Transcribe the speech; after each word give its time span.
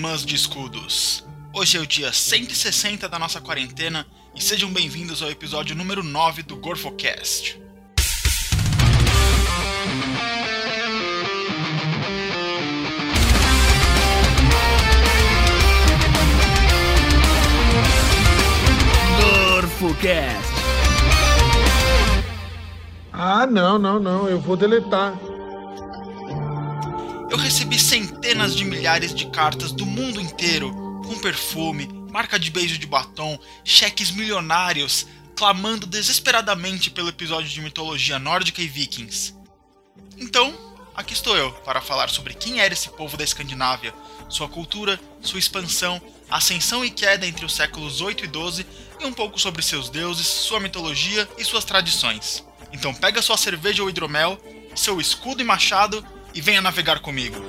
Irmãs 0.00 0.24
de 0.24 0.34
escudos. 0.34 1.22
Hoje 1.52 1.76
é 1.76 1.80
o 1.80 1.86
dia 1.86 2.10
160 2.10 3.06
da 3.06 3.18
nossa 3.18 3.38
quarentena 3.38 4.06
e 4.34 4.42
sejam 4.42 4.72
bem-vindos 4.72 5.22
ao 5.22 5.30
episódio 5.30 5.76
número 5.76 6.02
9 6.02 6.42
do 6.42 6.56
Gorfocast. 6.56 7.60
Gorfocast. 19.20 20.50
Ah, 23.12 23.46
não, 23.46 23.78
não, 23.78 24.00
não, 24.00 24.26
eu 24.30 24.40
vou 24.40 24.56
deletar. 24.56 25.29
Centenas 28.30 28.54
de 28.54 28.64
milhares 28.64 29.12
de 29.12 29.26
cartas 29.26 29.72
do 29.72 29.84
mundo 29.84 30.20
inteiro, 30.20 30.70
com 31.04 31.18
perfume, 31.18 31.88
marca 32.12 32.38
de 32.38 32.48
beijo 32.48 32.78
de 32.78 32.86
batom, 32.86 33.36
cheques 33.64 34.12
milionários, 34.12 35.04
clamando 35.34 35.84
desesperadamente 35.84 36.92
pelo 36.92 37.08
episódio 37.08 37.50
de 37.50 37.60
mitologia 37.60 38.20
nórdica 38.20 38.62
e 38.62 38.68
vikings. 38.68 39.34
Então, 40.16 40.56
aqui 40.94 41.12
estou 41.12 41.36
eu 41.36 41.50
para 41.64 41.80
falar 41.80 42.08
sobre 42.08 42.32
quem 42.34 42.60
era 42.60 42.72
esse 42.72 42.88
povo 42.90 43.16
da 43.16 43.24
Escandinávia, 43.24 43.92
sua 44.28 44.48
cultura, 44.48 45.00
sua 45.20 45.40
expansão, 45.40 46.00
ascensão 46.30 46.84
e 46.84 46.90
queda 46.90 47.26
entre 47.26 47.44
os 47.44 47.56
séculos 47.56 48.00
8 48.00 48.26
e 48.26 48.28
12 48.28 48.64
e 49.00 49.06
um 49.06 49.12
pouco 49.12 49.40
sobre 49.40 49.60
seus 49.60 49.90
deuses, 49.90 50.28
sua 50.28 50.60
mitologia 50.60 51.28
e 51.36 51.44
suas 51.44 51.64
tradições. 51.64 52.44
Então 52.72 52.94
pega 52.94 53.22
sua 53.22 53.36
cerveja 53.36 53.82
ou 53.82 53.90
hidromel, 53.90 54.40
seu 54.76 55.00
escudo 55.00 55.42
e 55.42 55.44
machado 55.44 56.06
e 56.32 56.40
venha 56.40 56.62
navegar 56.62 57.00
comigo. 57.00 57.44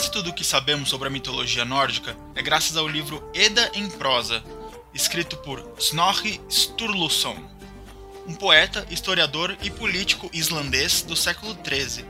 Quase 0.00 0.12
tudo 0.12 0.30
o 0.30 0.32
que 0.32 0.42
sabemos 0.42 0.88
sobre 0.88 1.08
a 1.08 1.10
mitologia 1.10 1.62
nórdica 1.62 2.16
é 2.34 2.40
graças 2.40 2.74
ao 2.74 2.88
livro 2.88 3.22
Eda 3.34 3.70
em 3.74 3.86
prosa, 3.86 4.42
escrito 4.94 5.36
por 5.36 5.74
Snorri 5.78 6.40
Sturluson, 6.48 7.36
um 8.26 8.34
poeta, 8.34 8.86
historiador 8.90 9.54
e 9.62 9.70
político 9.70 10.30
islandês 10.32 11.02
do 11.02 11.14
século 11.14 11.54
XIII. 11.62 12.06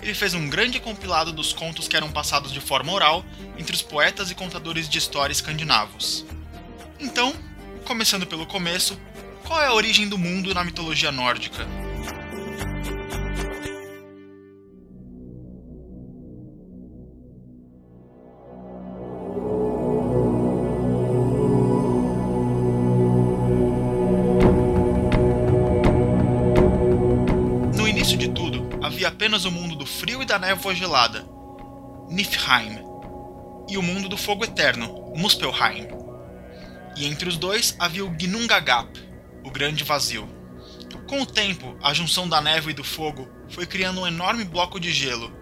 Ele 0.00 0.14
fez 0.14 0.32
um 0.32 0.48
grande 0.48 0.80
compilado 0.80 1.30
dos 1.30 1.52
contos 1.52 1.86
que 1.86 1.94
eram 1.94 2.10
passados 2.10 2.54
de 2.54 2.60
forma 2.60 2.90
oral 2.90 3.22
entre 3.58 3.76
os 3.76 3.82
poetas 3.82 4.30
e 4.30 4.34
contadores 4.34 4.88
de 4.88 4.96
história 4.96 5.30
escandinavos. 5.30 6.24
Então, 6.98 7.34
começando 7.84 8.26
pelo 8.26 8.46
começo, 8.46 8.98
qual 9.44 9.60
é 9.60 9.66
a 9.66 9.74
origem 9.74 10.08
do 10.08 10.16
mundo 10.16 10.54
na 10.54 10.64
mitologia 10.64 11.12
nórdica? 11.12 11.68
Apenas 29.40 29.44
o 29.44 29.50
mundo 29.50 29.76
do 29.76 29.86
frio 29.86 30.22
e 30.22 30.26
da 30.26 30.38
névoa 30.38 30.74
gelada, 30.74 31.26
Niflheim, 32.08 32.78
e 33.68 33.78
o 33.78 33.82
mundo 33.82 34.08
do 34.08 34.16
fogo 34.16 34.44
eterno, 34.44 35.12
Muspelheim. 35.16 35.88
E 36.96 37.06
entre 37.06 37.28
os 37.28 37.36
dois 37.36 37.74
havia 37.78 38.04
o 38.04 38.14
Ginnungagap, 38.18 38.88
o 39.44 39.50
grande 39.50 39.84
vazio. 39.84 40.28
Com 41.08 41.22
o 41.22 41.26
tempo, 41.26 41.76
a 41.82 41.94
junção 41.94 42.28
da 42.28 42.40
névoa 42.40 42.70
e 42.70 42.74
do 42.74 42.84
fogo 42.84 43.28
foi 43.48 43.66
criando 43.66 44.00
um 44.00 44.06
enorme 44.06 44.44
bloco 44.44 44.78
de 44.78 44.92
gelo. 44.92 45.32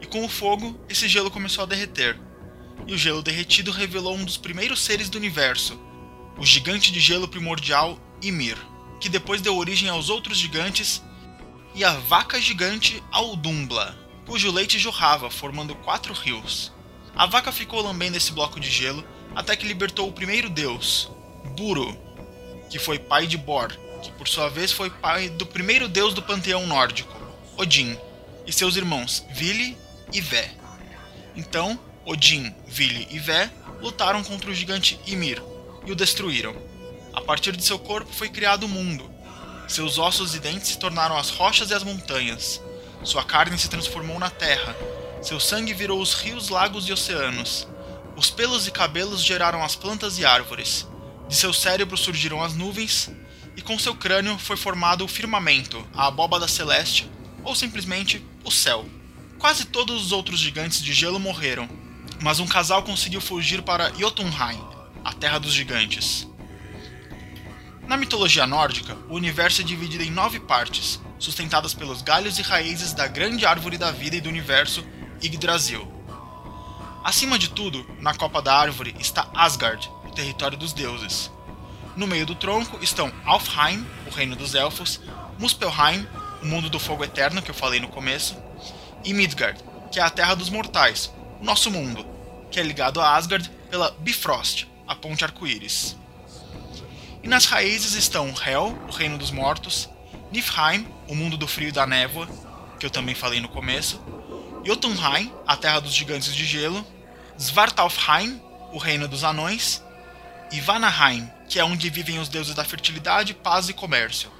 E 0.00 0.06
com 0.06 0.24
o 0.24 0.28
fogo, 0.28 0.78
esse 0.88 1.08
gelo 1.08 1.30
começou 1.30 1.64
a 1.64 1.66
derreter. 1.66 2.18
E 2.86 2.94
o 2.94 2.98
gelo 2.98 3.22
derretido 3.22 3.70
revelou 3.70 4.14
um 4.14 4.24
dos 4.24 4.36
primeiros 4.36 4.80
seres 4.80 5.08
do 5.08 5.18
universo, 5.18 5.78
o 6.38 6.44
gigante 6.44 6.92
de 6.92 7.00
gelo 7.00 7.28
primordial 7.28 7.98
Ymir, 8.22 8.56
que 9.00 9.08
depois 9.08 9.40
deu 9.40 9.56
origem 9.56 9.88
aos 9.88 10.08
outros 10.08 10.38
gigantes, 10.38 11.02
e 11.74 11.84
a 11.84 11.92
vaca 11.92 12.40
gigante 12.40 13.02
Audumbla, 13.10 13.96
cujo 14.26 14.50
leite 14.50 14.78
jorrava, 14.78 15.28
formando 15.28 15.74
quatro 15.74 16.14
rios. 16.14 16.72
A 17.16 17.26
vaca 17.26 17.50
ficou 17.50 17.82
lambendo 17.82 18.16
esse 18.16 18.32
bloco 18.32 18.60
de 18.60 18.70
gelo 18.70 19.04
até 19.34 19.56
que 19.56 19.66
libertou 19.66 20.08
o 20.08 20.12
primeiro 20.12 20.48
deus, 20.48 21.10
Buru, 21.56 21.96
que 22.70 22.78
foi 22.78 22.98
pai 22.98 23.26
de 23.26 23.36
Bor, 23.36 23.76
que 24.02 24.12
por 24.12 24.28
sua 24.28 24.48
vez 24.48 24.70
foi 24.70 24.90
pai 24.90 25.28
do 25.28 25.44
primeiro 25.44 25.88
deus 25.88 26.14
do 26.14 26.22
panteão 26.22 26.66
nórdico, 26.66 27.12
Odin, 27.56 27.98
e 28.46 28.52
seus 28.52 28.76
irmãos 28.76 29.24
Vili 29.32 29.76
e 30.12 30.20
Vé. 30.20 30.52
Então, 31.34 31.78
Odin, 32.04 32.54
Vili 32.66 33.08
e 33.10 33.18
Vé 33.18 33.50
lutaram 33.80 34.22
contra 34.22 34.50
o 34.50 34.54
gigante 34.54 34.98
Ymir 35.06 35.42
e 35.84 35.92
o 35.92 35.96
destruíram. 35.96 36.54
A 37.12 37.20
partir 37.20 37.56
de 37.56 37.64
seu 37.64 37.78
corpo 37.78 38.12
foi 38.12 38.28
criado 38.28 38.64
o 38.64 38.68
mundo. 38.68 39.10
Seus 39.66 39.98
ossos 39.98 40.34
e 40.34 40.38
dentes 40.38 40.68
se 40.68 40.78
tornaram 40.78 41.16
as 41.16 41.30
rochas 41.30 41.70
e 41.70 41.74
as 41.74 41.82
montanhas. 41.82 42.60
Sua 43.02 43.24
carne 43.24 43.58
se 43.58 43.68
transformou 43.68 44.18
na 44.18 44.30
terra. 44.30 44.76
Seu 45.22 45.40
sangue 45.40 45.72
virou 45.72 46.00
os 46.00 46.14
rios, 46.14 46.48
lagos 46.48 46.88
e 46.88 46.92
oceanos. 46.92 47.66
Os 48.16 48.30
pelos 48.30 48.66
e 48.66 48.70
cabelos 48.70 49.22
geraram 49.22 49.62
as 49.62 49.74
plantas 49.74 50.18
e 50.18 50.24
árvores. 50.24 50.86
De 51.28 51.34
seu 51.34 51.52
cérebro 51.52 51.96
surgiram 51.96 52.42
as 52.42 52.54
nuvens, 52.54 53.10
e 53.56 53.62
com 53.62 53.78
seu 53.78 53.94
crânio 53.94 54.38
foi 54.38 54.56
formado 54.56 55.04
o 55.04 55.08
firmamento, 55.08 55.86
a 55.94 56.06
abóbada 56.06 56.46
celeste, 56.46 57.10
ou 57.42 57.54
simplesmente 57.54 58.24
o 58.44 58.50
céu. 58.50 58.84
Quase 59.38 59.64
todos 59.64 60.06
os 60.06 60.12
outros 60.12 60.38
gigantes 60.38 60.82
de 60.82 60.92
gelo 60.92 61.18
morreram, 61.18 61.68
mas 62.22 62.38
um 62.38 62.46
casal 62.46 62.82
conseguiu 62.82 63.20
fugir 63.20 63.62
para 63.62 63.90
Jotunheim, 63.94 64.62
a 65.04 65.12
terra 65.12 65.38
dos 65.38 65.52
gigantes. 65.52 66.26
Na 67.86 67.98
mitologia 67.98 68.46
nórdica, 68.46 68.96
o 69.10 69.14
universo 69.14 69.60
é 69.60 69.64
dividido 69.64 70.02
em 70.02 70.10
nove 70.10 70.40
partes, 70.40 70.98
sustentadas 71.18 71.74
pelos 71.74 72.00
galhos 72.00 72.38
e 72.38 72.42
raízes 72.42 72.94
da 72.94 73.06
grande 73.06 73.44
árvore 73.44 73.76
da 73.76 73.90
vida 73.90 74.16
e 74.16 74.22
do 74.22 74.28
universo, 74.28 74.82
Yggdrasil. 75.22 75.86
Acima 77.04 77.38
de 77.38 77.50
tudo, 77.50 77.86
na 78.00 78.14
copa 78.14 78.40
da 78.40 78.56
árvore 78.56 78.96
está 78.98 79.28
Asgard, 79.34 79.90
o 80.06 80.10
território 80.12 80.56
dos 80.56 80.72
deuses. 80.72 81.30
No 81.94 82.06
meio 82.06 82.24
do 82.24 82.34
tronco 82.34 82.82
estão 82.82 83.12
Alfheim, 83.26 83.86
o 84.06 84.10
reino 84.10 84.34
dos 84.34 84.54
elfos, 84.54 85.00
Muspelheim, 85.38 86.08
o 86.42 86.46
mundo 86.46 86.70
do 86.70 86.80
fogo 86.80 87.04
eterno 87.04 87.42
que 87.42 87.50
eu 87.50 87.54
falei 87.54 87.80
no 87.80 87.88
começo, 87.88 88.34
e 89.04 89.12
Midgard, 89.12 89.62
que 89.92 90.00
é 90.00 90.02
a 90.02 90.08
terra 90.08 90.34
dos 90.34 90.48
mortais, 90.48 91.12
o 91.38 91.44
nosso 91.44 91.70
mundo, 91.70 92.06
que 92.50 92.58
é 92.58 92.62
ligado 92.62 92.98
a 92.98 93.14
Asgard 93.14 93.50
pela 93.70 93.90
Bifrost, 93.98 94.66
a 94.88 94.96
ponte 94.96 95.22
arco-íris. 95.22 95.96
E 97.24 97.26
nas 97.26 97.46
raízes 97.46 97.94
estão 97.94 98.34
Hel, 98.46 98.78
o 98.86 98.92
reino 98.92 99.16
dos 99.16 99.30
mortos, 99.30 99.88
Niflheim, 100.30 100.86
o 101.08 101.14
mundo 101.14 101.38
do 101.38 101.48
frio 101.48 101.70
e 101.70 101.72
da 101.72 101.86
névoa, 101.86 102.28
que 102.78 102.84
eu 102.84 102.90
também 102.90 103.14
falei 103.14 103.40
no 103.40 103.48
começo, 103.48 103.98
Jotunheim, 104.62 105.32
a 105.46 105.56
terra 105.56 105.80
dos 105.80 105.94
gigantes 105.94 106.34
de 106.34 106.44
gelo, 106.44 106.86
Svartalfheim, 107.38 108.38
o 108.74 108.76
reino 108.76 109.08
dos 109.08 109.24
anões, 109.24 109.82
e 110.52 110.60
Vanaheim, 110.60 111.26
que 111.48 111.58
é 111.58 111.64
onde 111.64 111.88
vivem 111.88 112.18
os 112.18 112.28
deuses 112.28 112.54
da 112.54 112.62
fertilidade, 112.62 113.32
paz 113.32 113.70
e 113.70 113.72
comércio. 113.72 114.30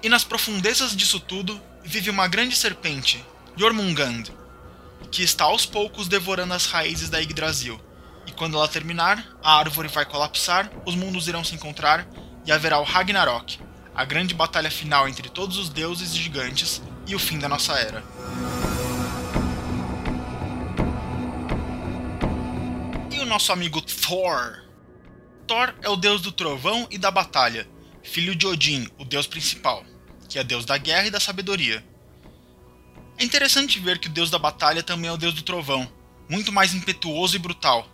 E 0.00 0.08
nas 0.08 0.22
profundezas 0.22 0.94
disso 0.94 1.18
tudo 1.18 1.60
vive 1.82 2.08
uma 2.08 2.28
grande 2.28 2.54
serpente, 2.54 3.20
Jormungand, 3.56 4.26
que 5.10 5.24
está 5.24 5.42
aos 5.42 5.66
poucos 5.66 6.06
devorando 6.06 6.54
as 6.54 6.66
raízes 6.66 7.10
da 7.10 7.20
Yggdrasil. 7.20 7.80
E 8.26 8.32
quando 8.32 8.56
ela 8.56 8.68
terminar, 8.68 9.26
a 9.42 9.58
árvore 9.58 9.88
vai 9.88 10.04
colapsar, 10.04 10.70
os 10.86 10.94
mundos 10.94 11.28
irão 11.28 11.44
se 11.44 11.54
encontrar 11.54 12.06
e 12.44 12.52
haverá 12.52 12.78
o 12.78 12.84
Ragnarok, 12.84 13.58
a 13.94 14.04
grande 14.04 14.34
batalha 14.34 14.70
final 14.70 15.08
entre 15.08 15.28
todos 15.28 15.56
os 15.56 15.68
deuses 15.68 16.12
e 16.12 16.18
gigantes 16.18 16.82
e 17.06 17.14
o 17.14 17.18
fim 17.18 17.38
da 17.38 17.48
nossa 17.48 17.72
era. 17.74 18.02
E 23.10 23.20
o 23.20 23.26
nosso 23.26 23.52
amigo 23.52 23.80
Thor? 23.80 24.64
Thor 25.46 25.74
é 25.82 25.88
o 25.88 25.96
deus 25.96 26.22
do 26.22 26.30
trovão 26.30 26.86
e 26.90 26.96
da 26.96 27.10
batalha, 27.10 27.68
filho 28.02 28.34
de 28.34 28.46
Odin, 28.46 28.88
o 28.98 29.04
deus 29.04 29.26
principal, 29.26 29.84
que 30.28 30.38
é 30.38 30.44
deus 30.44 30.64
da 30.64 30.78
guerra 30.78 31.08
e 31.08 31.10
da 31.10 31.20
sabedoria. 31.20 31.84
É 33.18 33.24
interessante 33.24 33.78
ver 33.78 33.98
que 33.98 34.06
o 34.06 34.10
deus 34.12 34.30
da 34.30 34.38
batalha 34.38 34.82
também 34.82 35.10
é 35.10 35.12
o 35.12 35.16
deus 35.18 35.34
do 35.34 35.42
trovão, 35.42 35.90
muito 36.28 36.52
mais 36.52 36.72
impetuoso 36.72 37.36
e 37.36 37.38
brutal, 37.38 37.86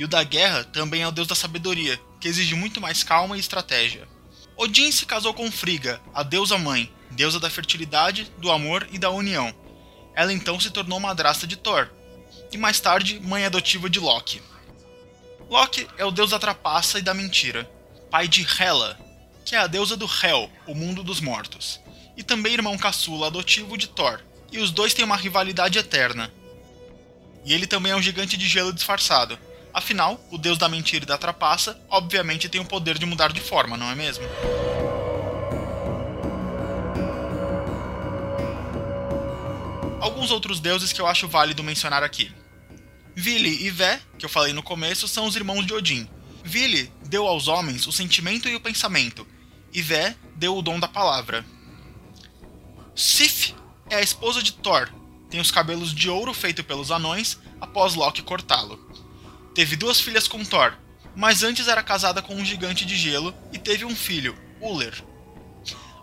e 0.00 0.04
o 0.04 0.08
da 0.08 0.24
guerra 0.24 0.64
também 0.64 1.02
é 1.02 1.06
o 1.06 1.12
deus 1.12 1.28
da 1.28 1.34
sabedoria, 1.34 2.00
que 2.18 2.26
exige 2.26 2.54
muito 2.54 2.80
mais 2.80 3.04
calma 3.04 3.36
e 3.36 3.40
estratégia. 3.40 4.08
Odin 4.56 4.90
se 4.90 5.04
casou 5.04 5.34
com 5.34 5.52
Frigga, 5.52 6.00
a 6.14 6.22
deusa 6.22 6.56
mãe, 6.56 6.90
deusa 7.10 7.38
da 7.38 7.50
fertilidade, 7.50 8.32
do 8.38 8.50
amor 8.50 8.88
e 8.90 8.98
da 8.98 9.10
união. 9.10 9.54
Ela 10.14 10.32
então 10.32 10.58
se 10.58 10.70
tornou 10.70 10.98
madrasta 10.98 11.46
de 11.46 11.54
Thor, 11.54 11.90
e 12.50 12.56
mais 12.56 12.80
tarde 12.80 13.20
mãe 13.20 13.44
adotiva 13.44 13.90
de 13.90 14.00
Loki. 14.00 14.40
Loki 15.50 15.86
é 15.98 16.04
o 16.06 16.10
deus 16.10 16.30
da 16.30 16.38
trapaça 16.38 16.98
e 16.98 17.02
da 17.02 17.12
mentira, 17.12 17.70
pai 18.10 18.26
de 18.26 18.40
Hela, 18.58 18.98
que 19.44 19.54
é 19.54 19.58
a 19.58 19.66
deusa 19.66 19.98
do 19.98 20.06
Hel, 20.06 20.50
o 20.66 20.74
mundo 20.74 21.02
dos 21.02 21.20
mortos, 21.20 21.78
e 22.16 22.22
também 22.22 22.54
irmão 22.54 22.78
caçula 22.78 23.26
adotivo 23.26 23.76
de 23.76 23.86
Thor, 23.86 24.18
e 24.50 24.60
os 24.60 24.70
dois 24.70 24.94
têm 24.94 25.04
uma 25.04 25.16
rivalidade 25.16 25.78
eterna. 25.78 26.32
E 27.44 27.52
ele 27.52 27.66
também 27.66 27.92
é 27.92 27.96
um 27.96 28.02
gigante 28.02 28.38
de 28.38 28.48
gelo 28.48 28.72
disfarçado. 28.72 29.38
Afinal, 29.72 30.20
o 30.30 30.38
deus 30.38 30.58
da 30.58 30.68
mentira 30.68 31.04
e 31.04 31.06
da 31.06 31.16
trapaça, 31.16 31.80
obviamente 31.88 32.48
tem 32.48 32.60
o 32.60 32.64
poder 32.64 32.98
de 32.98 33.06
mudar 33.06 33.32
de 33.32 33.40
forma, 33.40 33.76
não 33.76 33.90
é 33.90 33.94
mesmo? 33.94 34.24
Alguns 40.00 40.30
outros 40.30 40.58
deuses 40.58 40.92
que 40.92 41.00
eu 41.00 41.06
acho 41.06 41.28
válido 41.28 41.62
mencionar 41.62 42.02
aqui. 42.02 42.32
Vili 43.14 43.64
e 43.64 43.70
Vé, 43.70 44.00
que 44.18 44.24
eu 44.24 44.30
falei 44.30 44.52
no 44.52 44.62
começo, 44.62 45.06
são 45.06 45.26
os 45.26 45.36
irmãos 45.36 45.64
de 45.66 45.74
Odin. 45.74 46.08
Vili 46.42 46.92
deu 47.06 47.26
aos 47.26 47.48
homens 47.48 47.86
o 47.86 47.92
sentimento 47.92 48.48
e 48.48 48.56
o 48.56 48.60
pensamento, 48.60 49.26
e 49.72 49.82
Vé 49.82 50.16
deu 50.34 50.56
o 50.56 50.62
dom 50.62 50.80
da 50.80 50.88
palavra. 50.88 51.44
Sif 52.94 53.54
é 53.88 53.96
a 53.96 54.02
esposa 54.02 54.42
de 54.42 54.52
Thor, 54.52 54.90
tem 55.28 55.40
os 55.40 55.50
cabelos 55.50 55.94
de 55.94 56.08
ouro 56.08 56.34
feito 56.34 56.64
pelos 56.64 56.90
anões 56.90 57.38
após 57.60 57.94
Loki 57.94 58.22
cortá-lo. 58.22 58.89
Teve 59.54 59.76
duas 59.76 60.00
filhas 60.00 60.28
com 60.28 60.44
Thor, 60.44 60.74
mas 61.16 61.42
antes 61.42 61.66
era 61.66 61.82
casada 61.82 62.22
com 62.22 62.34
um 62.34 62.44
gigante 62.44 62.84
de 62.84 62.96
gelo 62.96 63.34
e 63.52 63.58
teve 63.58 63.84
um 63.84 63.96
filho, 63.96 64.36
Uller. 64.60 64.94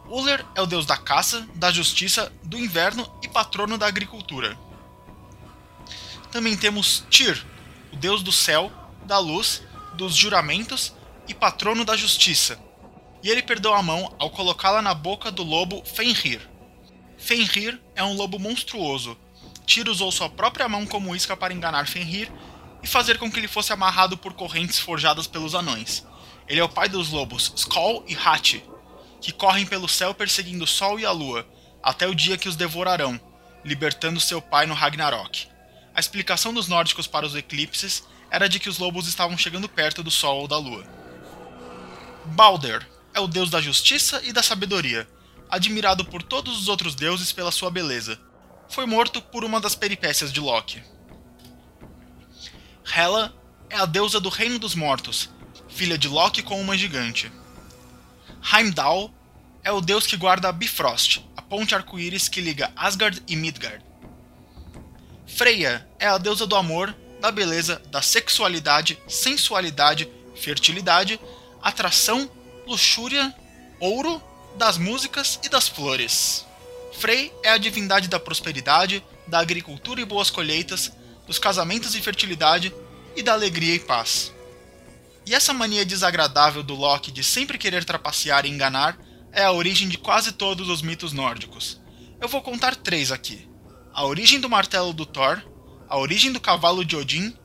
Uller 0.09 0.45
é 0.55 0.61
o 0.61 0.65
deus 0.65 0.85
da 0.85 0.97
caça, 0.97 1.47
da 1.55 1.71
justiça, 1.71 2.31
do 2.43 2.57
inverno 2.57 3.09
e 3.21 3.27
patrono 3.27 3.77
da 3.77 3.87
agricultura. 3.87 4.57
Também 6.31 6.57
temos 6.57 7.05
Tyr, 7.09 7.41
o 7.91 7.95
deus 7.95 8.21
do 8.21 8.31
céu, 8.31 8.71
da 9.05 9.17
luz, 9.17 9.63
dos 9.93 10.15
juramentos 10.15 10.93
e 11.27 11.33
patrono 11.33 11.85
da 11.85 11.95
justiça. 11.95 12.59
E 13.23 13.29
ele 13.29 13.41
perdeu 13.41 13.73
a 13.73 13.81
mão 13.81 14.13
ao 14.19 14.29
colocá-la 14.29 14.81
na 14.81 14.93
boca 14.93 15.31
do 15.31 15.43
lobo 15.43 15.83
Fenrir. 15.85 16.47
Fenrir 17.17 17.81
é 17.95 18.03
um 18.03 18.13
lobo 18.13 18.37
monstruoso. 18.37 19.17
Tyr 19.65 19.89
usou 19.89 20.11
sua 20.11 20.29
própria 20.29 20.69
mão 20.69 20.85
como 20.85 21.15
isca 21.15 21.35
para 21.35 21.53
enganar 21.53 21.87
Fenrir 21.87 22.31
e 22.87 22.89
fazer 22.89 23.17
com 23.17 23.29
que 23.29 23.37
ele 23.37 23.49
fosse 23.49 23.73
amarrado 23.73 24.17
por 24.17 24.31
correntes 24.31 24.79
forjadas 24.79 25.27
pelos 25.27 25.53
anões. 25.53 26.05
Ele 26.47 26.61
é 26.61 26.63
o 26.63 26.69
pai 26.69 26.87
dos 26.87 27.09
lobos 27.09 27.51
Skoll 27.53 28.05
e 28.07 28.15
Hati, 28.15 28.63
que 29.19 29.33
correm 29.33 29.65
pelo 29.65 29.89
céu 29.89 30.13
perseguindo 30.13 30.63
o 30.63 30.67
sol 30.67 30.97
e 30.97 31.05
a 31.05 31.11
lua, 31.11 31.45
até 31.83 32.07
o 32.07 32.15
dia 32.15 32.37
que 32.37 32.47
os 32.47 32.55
devorarão, 32.55 33.19
libertando 33.65 34.21
seu 34.21 34.41
pai 34.41 34.65
no 34.65 34.73
Ragnarok. 34.73 35.49
A 35.93 35.99
explicação 35.99 36.53
dos 36.53 36.69
nórdicos 36.69 37.07
para 37.07 37.25
os 37.25 37.35
eclipses 37.35 38.05
era 38.31 38.47
de 38.47 38.57
que 38.57 38.69
os 38.69 38.77
lobos 38.77 39.05
estavam 39.05 39.37
chegando 39.37 39.67
perto 39.67 40.01
do 40.01 40.09
sol 40.09 40.39
ou 40.39 40.47
da 40.47 40.57
lua. 40.57 40.85
Balder 42.23 42.87
é 43.13 43.19
o 43.19 43.27
deus 43.27 43.49
da 43.49 43.59
justiça 43.59 44.21
e 44.23 44.31
da 44.31 44.41
sabedoria, 44.41 45.05
admirado 45.49 46.05
por 46.05 46.23
todos 46.23 46.57
os 46.57 46.69
outros 46.69 46.95
deuses 46.95 47.33
pela 47.33 47.51
sua 47.51 47.69
beleza. 47.69 48.17
Foi 48.69 48.85
morto 48.85 49.21
por 49.21 49.43
uma 49.43 49.59
das 49.59 49.75
peripécias 49.75 50.31
de 50.31 50.39
Loki. 50.39 50.81
Hela 52.95 53.33
é 53.69 53.75
a 53.75 53.85
deusa 53.85 54.19
do 54.19 54.29
reino 54.29 54.57
dos 54.57 54.73
mortos, 54.73 55.29
filha 55.67 55.97
de 55.97 56.07
Loki 56.07 56.41
com 56.41 56.59
uma 56.59 56.77
gigante. 56.77 57.31
Heimdall 58.53 59.13
é 59.63 59.71
o 59.71 59.81
deus 59.81 60.07
que 60.07 60.15
guarda 60.15 60.51
Bifrost, 60.51 61.21
a 61.35 61.41
ponte 61.41 61.75
arco-íris 61.75 62.29
que 62.29 62.39
liga 62.39 62.71
Asgard 62.75 63.21
e 63.27 63.35
Midgard. 63.35 63.83
Freya 65.27 65.87
é 65.99 66.07
a 66.07 66.17
deusa 66.17 66.47
do 66.47 66.55
amor, 66.55 66.95
da 67.19 67.29
beleza, 67.31 67.81
da 67.91 68.01
sexualidade, 68.01 68.97
sensualidade, 69.07 70.09
fertilidade, 70.35 71.19
atração, 71.61 72.29
luxúria, 72.65 73.35
ouro, 73.79 74.21
das 74.55 74.77
músicas 74.77 75.39
e 75.43 75.49
das 75.49 75.67
flores. 75.67 76.45
Frey 76.93 77.31
é 77.43 77.49
a 77.49 77.57
divindade 77.57 78.07
da 78.07 78.19
prosperidade, 78.19 79.03
da 79.27 79.39
agricultura 79.39 80.01
e 80.01 80.05
boas 80.05 80.29
colheitas, 80.29 80.91
dos 81.27 81.37
casamentos 81.37 81.93
e 81.93 82.01
fertilidade 82.01 82.73
e 83.15 83.21
da 83.21 83.33
alegria 83.33 83.75
e 83.75 83.79
paz. 83.79 84.33
E 85.25 85.35
essa 85.35 85.53
mania 85.53 85.85
desagradável 85.85 86.63
do 86.63 86.73
Loki 86.73 87.11
de 87.11 87.23
sempre 87.23 87.57
querer 87.57 87.83
trapacear 87.83 88.45
e 88.45 88.49
enganar 88.49 88.97
é 89.33 89.43
a 89.43 89.51
origem 89.51 89.89
de 89.89 89.97
quase 89.97 90.31
todos 90.31 90.69
os 90.69 90.81
mitos 90.81 91.11
nórdicos. 91.11 91.81
Eu 92.21 92.29
vou 92.29 92.41
contar 92.41 92.75
três 92.75 93.11
aqui: 93.11 93.47
a 93.93 94.05
origem 94.05 94.39
do 94.39 94.49
martelo 94.49 94.93
do 94.93 95.05
Thor, 95.05 95.41
a 95.89 95.97
origem 95.97 96.31
do 96.31 96.39
cavalo 96.39 96.85
de 96.85 96.95
Odin 96.95 97.35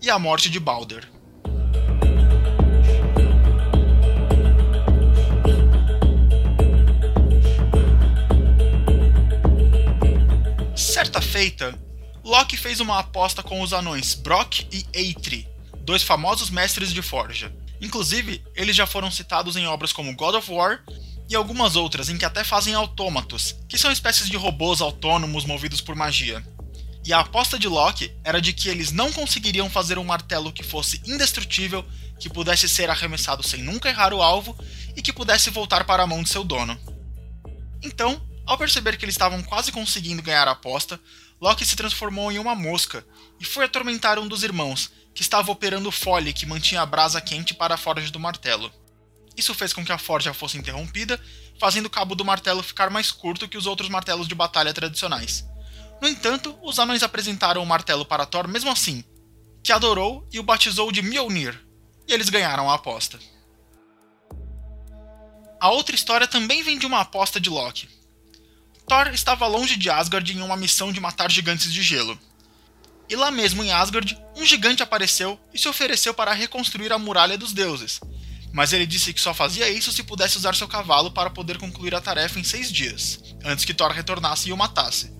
e 0.00 0.08
a 0.08 0.18
morte 0.18 0.48
de 0.48 0.58
Balder. 0.58 1.06
Certa 10.74 11.20
feita, 11.20 11.78
Loki 12.26 12.56
fez 12.56 12.80
uma 12.80 12.98
aposta 12.98 13.40
com 13.40 13.62
os 13.62 13.72
anões 13.72 14.16
Brock 14.16 14.66
e 14.72 14.84
Eitri, 14.92 15.48
dois 15.82 16.02
famosos 16.02 16.50
mestres 16.50 16.92
de 16.92 17.00
forja. 17.00 17.54
Inclusive, 17.80 18.44
eles 18.56 18.74
já 18.74 18.84
foram 18.84 19.12
citados 19.12 19.54
em 19.54 19.68
obras 19.68 19.92
como 19.92 20.12
God 20.16 20.34
of 20.34 20.50
War 20.50 20.82
e 21.30 21.36
algumas 21.36 21.76
outras 21.76 22.08
em 22.08 22.18
que 22.18 22.24
até 22.24 22.42
fazem 22.42 22.74
autômatos, 22.74 23.54
que 23.68 23.78
são 23.78 23.92
espécies 23.92 24.28
de 24.28 24.36
robôs 24.36 24.80
autônomos 24.80 25.44
movidos 25.44 25.80
por 25.80 25.94
magia. 25.94 26.44
E 27.04 27.12
a 27.12 27.20
aposta 27.20 27.56
de 27.60 27.68
Loki 27.68 28.12
era 28.24 28.40
de 28.40 28.52
que 28.52 28.68
eles 28.68 28.90
não 28.90 29.12
conseguiriam 29.12 29.70
fazer 29.70 29.96
um 29.96 30.02
martelo 30.02 30.52
que 30.52 30.64
fosse 30.64 31.00
indestrutível, 31.06 31.86
que 32.18 32.28
pudesse 32.28 32.68
ser 32.68 32.90
arremessado 32.90 33.44
sem 33.44 33.62
nunca 33.62 33.88
errar 33.88 34.12
o 34.12 34.20
alvo 34.20 34.58
e 34.96 35.00
que 35.00 35.12
pudesse 35.12 35.48
voltar 35.48 35.84
para 35.84 36.02
a 36.02 36.06
mão 36.08 36.24
de 36.24 36.28
seu 36.28 36.42
dono. 36.42 36.76
Então, 37.80 38.20
ao 38.44 38.58
perceber 38.58 38.96
que 38.96 39.04
eles 39.04 39.14
estavam 39.14 39.44
quase 39.44 39.70
conseguindo 39.70 40.22
ganhar 40.22 40.48
a 40.48 40.52
aposta, 40.52 41.00
Loki 41.40 41.66
se 41.66 41.76
transformou 41.76 42.32
em 42.32 42.38
uma 42.38 42.54
mosca 42.54 43.06
e 43.38 43.44
foi 43.44 43.64
atormentar 43.64 44.18
um 44.18 44.26
dos 44.26 44.42
irmãos, 44.42 44.90
que 45.14 45.22
estava 45.22 45.50
operando 45.50 45.88
o 45.88 45.92
fole 45.92 46.32
que 46.32 46.46
mantinha 46.46 46.82
a 46.82 46.86
brasa 46.86 47.20
quente 47.20 47.54
para 47.54 47.74
a 47.74 47.78
forja 47.78 48.10
do 48.10 48.20
martelo. 48.20 48.72
Isso 49.36 49.54
fez 49.54 49.72
com 49.72 49.84
que 49.84 49.92
a 49.92 49.98
forja 49.98 50.32
fosse 50.32 50.56
interrompida, 50.56 51.20
fazendo 51.58 51.86
o 51.86 51.90
cabo 51.90 52.14
do 52.14 52.24
martelo 52.24 52.62
ficar 52.62 52.90
mais 52.90 53.10
curto 53.10 53.48
que 53.48 53.58
os 53.58 53.66
outros 53.66 53.88
martelos 53.88 54.28
de 54.28 54.34
batalha 54.34 54.72
tradicionais. 54.72 55.44
No 56.00 56.08
entanto, 56.08 56.58
os 56.62 56.78
anões 56.78 57.02
apresentaram 57.02 57.62
o 57.62 57.66
martelo 57.66 58.04
para 58.04 58.26
Thor 58.26 58.48
mesmo 58.48 58.70
assim, 58.70 59.04
que 59.62 59.72
adorou 59.72 60.26
e 60.32 60.38
o 60.38 60.42
batizou 60.42 60.90
de 60.92 61.02
Mjolnir, 61.02 61.58
e 62.06 62.12
eles 62.12 62.28
ganharam 62.28 62.70
a 62.70 62.74
aposta. 62.74 63.18
A 65.58 65.70
outra 65.70 65.94
história 65.94 66.26
também 66.26 66.62
vem 66.62 66.78
de 66.78 66.86
uma 66.86 67.00
aposta 67.00 67.40
de 67.40 67.48
Loki. 67.48 67.88
Thor 68.88 69.08
estava 69.08 69.48
longe 69.48 69.76
de 69.76 69.90
Asgard 69.90 70.32
em 70.32 70.40
uma 70.40 70.56
missão 70.56 70.92
de 70.92 71.00
matar 71.00 71.28
gigantes 71.28 71.72
de 71.72 71.82
gelo. 71.82 72.16
E 73.08 73.16
lá 73.16 73.32
mesmo 73.32 73.64
em 73.64 73.72
Asgard, 73.72 74.16
um 74.36 74.46
gigante 74.46 74.82
apareceu 74.82 75.38
e 75.52 75.58
se 75.58 75.68
ofereceu 75.68 76.14
para 76.14 76.32
reconstruir 76.32 76.92
a 76.92 76.98
muralha 76.98 77.36
dos 77.36 77.52
deuses. 77.52 78.00
Mas 78.52 78.72
ele 78.72 78.86
disse 78.86 79.12
que 79.12 79.20
só 79.20 79.34
fazia 79.34 79.68
isso 79.68 79.90
se 79.90 80.04
pudesse 80.04 80.36
usar 80.36 80.54
seu 80.54 80.68
cavalo 80.68 81.10
para 81.10 81.30
poder 81.30 81.58
concluir 81.58 81.96
a 81.96 82.00
tarefa 82.00 82.38
em 82.38 82.44
seis 82.44 82.70
dias, 82.70 83.20
antes 83.44 83.64
que 83.64 83.74
Thor 83.74 83.90
retornasse 83.90 84.48
e 84.48 84.52
o 84.52 84.56
matasse. 84.56 85.12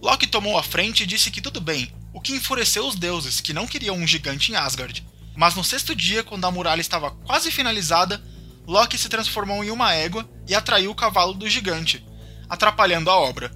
Loki 0.00 0.28
tomou 0.28 0.56
a 0.56 0.62
frente 0.62 1.02
e 1.02 1.06
disse 1.06 1.32
que 1.32 1.40
tudo 1.40 1.60
bem, 1.60 1.92
o 2.12 2.20
que 2.20 2.32
enfureceu 2.32 2.86
os 2.86 2.94
deuses, 2.94 3.40
que 3.40 3.52
não 3.52 3.66
queriam 3.66 3.96
um 3.96 4.06
gigante 4.06 4.52
em 4.52 4.56
Asgard. 4.56 5.04
Mas 5.36 5.56
no 5.56 5.64
sexto 5.64 5.96
dia, 5.96 6.22
quando 6.22 6.44
a 6.44 6.50
muralha 6.50 6.80
estava 6.80 7.10
quase 7.10 7.50
finalizada, 7.50 8.22
Loki 8.68 8.96
se 8.96 9.08
transformou 9.08 9.64
em 9.64 9.70
uma 9.70 9.92
égua 9.92 10.28
e 10.46 10.54
atraiu 10.54 10.92
o 10.92 10.94
cavalo 10.94 11.34
do 11.34 11.48
gigante, 11.48 12.04
atrapalhando 12.48 13.10
a 13.10 13.16
obra. 13.16 13.50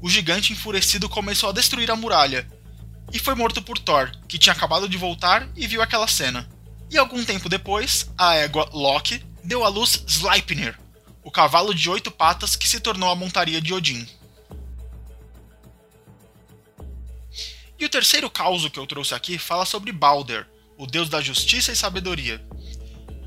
O 0.00 0.08
gigante 0.08 0.52
enfurecido 0.52 1.08
começou 1.08 1.50
a 1.50 1.52
destruir 1.52 1.90
a 1.90 1.96
muralha 1.96 2.46
e 3.12 3.18
foi 3.18 3.34
morto 3.34 3.62
por 3.62 3.78
Thor, 3.78 4.10
que 4.28 4.38
tinha 4.38 4.52
acabado 4.52 4.88
de 4.88 4.96
voltar 4.96 5.48
e 5.56 5.66
viu 5.66 5.80
aquela 5.80 6.06
cena. 6.06 6.48
E 6.90 6.96
algum 6.96 7.24
tempo 7.24 7.48
depois, 7.48 8.10
a 8.16 8.34
égua 8.34 8.68
Loki 8.72 9.22
deu 9.42 9.64
à 9.64 9.68
luz 9.68 10.04
Sleipnir, 10.06 10.78
o 11.22 11.30
cavalo 11.30 11.74
de 11.74 11.88
oito 11.88 12.10
patas 12.10 12.56
que 12.56 12.68
se 12.68 12.80
tornou 12.80 13.10
a 13.10 13.16
montaria 13.16 13.60
de 13.60 13.72
Odin. 13.72 14.06
E 17.78 17.84
o 17.84 17.88
terceiro 17.88 18.28
caso 18.28 18.70
que 18.70 18.78
eu 18.78 18.86
trouxe 18.86 19.14
aqui 19.14 19.38
fala 19.38 19.64
sobre 19.64 19.92
Balder, 19.92 20.46
o 20.76 20.86
deus 20.86 21.08
da 21.08 21.20
justiça 21.20 21.72
e 21.72 21.76
sabedoria. 21.76 22.44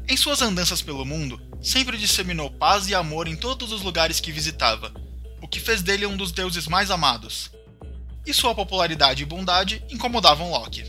Em 0.07 0.17
suas 0.17 0.41
andanças 0.41 0.81
pelo 0.81 1.05
mundo, 1.05 1.41
sempre 1.61 1.97
disseminou 1.97 2.51
paz 2.51 2.87
e 2.89 2.95
amor 2.95 3.27
em 3.27 3.35
todos 3.35 3.71
os 3.71 3.81
lugares 3.81 4.19
que 4.19 4.31
visitava, 4.31 4.93
o 5.41 5.47
que 5.47 5.59
fez 5.59 5.81
dele 5.81 6.05
um 6.05 6.15
dos 6.15 6.31
deuses 6.31 6.67
mais 6.67 6.91
amados. 6.91 7.51
E 8.25 8.33
sua 8.33 8.53
popularidade 8.53 9.23
e 9.23 9.25
bondade 9.25 9.83
incomodavam 9.89 10.51
Loki. 10.51 10.85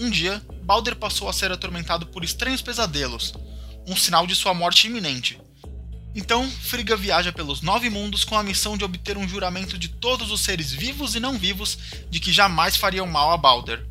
Um 0.00 0.08
dia, 0.08 0.42
Balder 0.62 0.96
passou 0.96 1.28
a 1.28 1.32
ser 1.32 1.52
atormentado 1.52 2.06
por 2.06 2.24
estranhos 2.24 2.62
pesadelos, 2.62 3.34
um 3.86 3.94
sinal 3.94 4.26
de 4.26 4.34
sua 4.34 4.54
morte 4.54 4.86
iminente. 4.86 5.38
Então, 6.14 6.48
Frigga 6.50 6.96
viaja 6.96 7.32
pelos 7.32 7.62
nove 7.62 7.88
mundos 7.88 8.24
com 8.24 8.36
a 8.36 8.42
missão 8.42 8.76
de 8.76 8.84
obter 8.84 9.16
um 9.16 9.28
juramento 9.28 9.78
de 9.78 9.88
todos 9.88 10.30
os 10.30 10.42
seres 10.42 10.70
vivos 10.70 11.14
e 11.14 11.20
não 11.20 11.38
vivos 11.38 11.78
de 12.10 12.20
que 12.20 12.32
jamais 12.32 12.76
fariam 12.76 13.06
mal 13.06 13.30
a 13.30 13.36
Balder. 13.36 13.86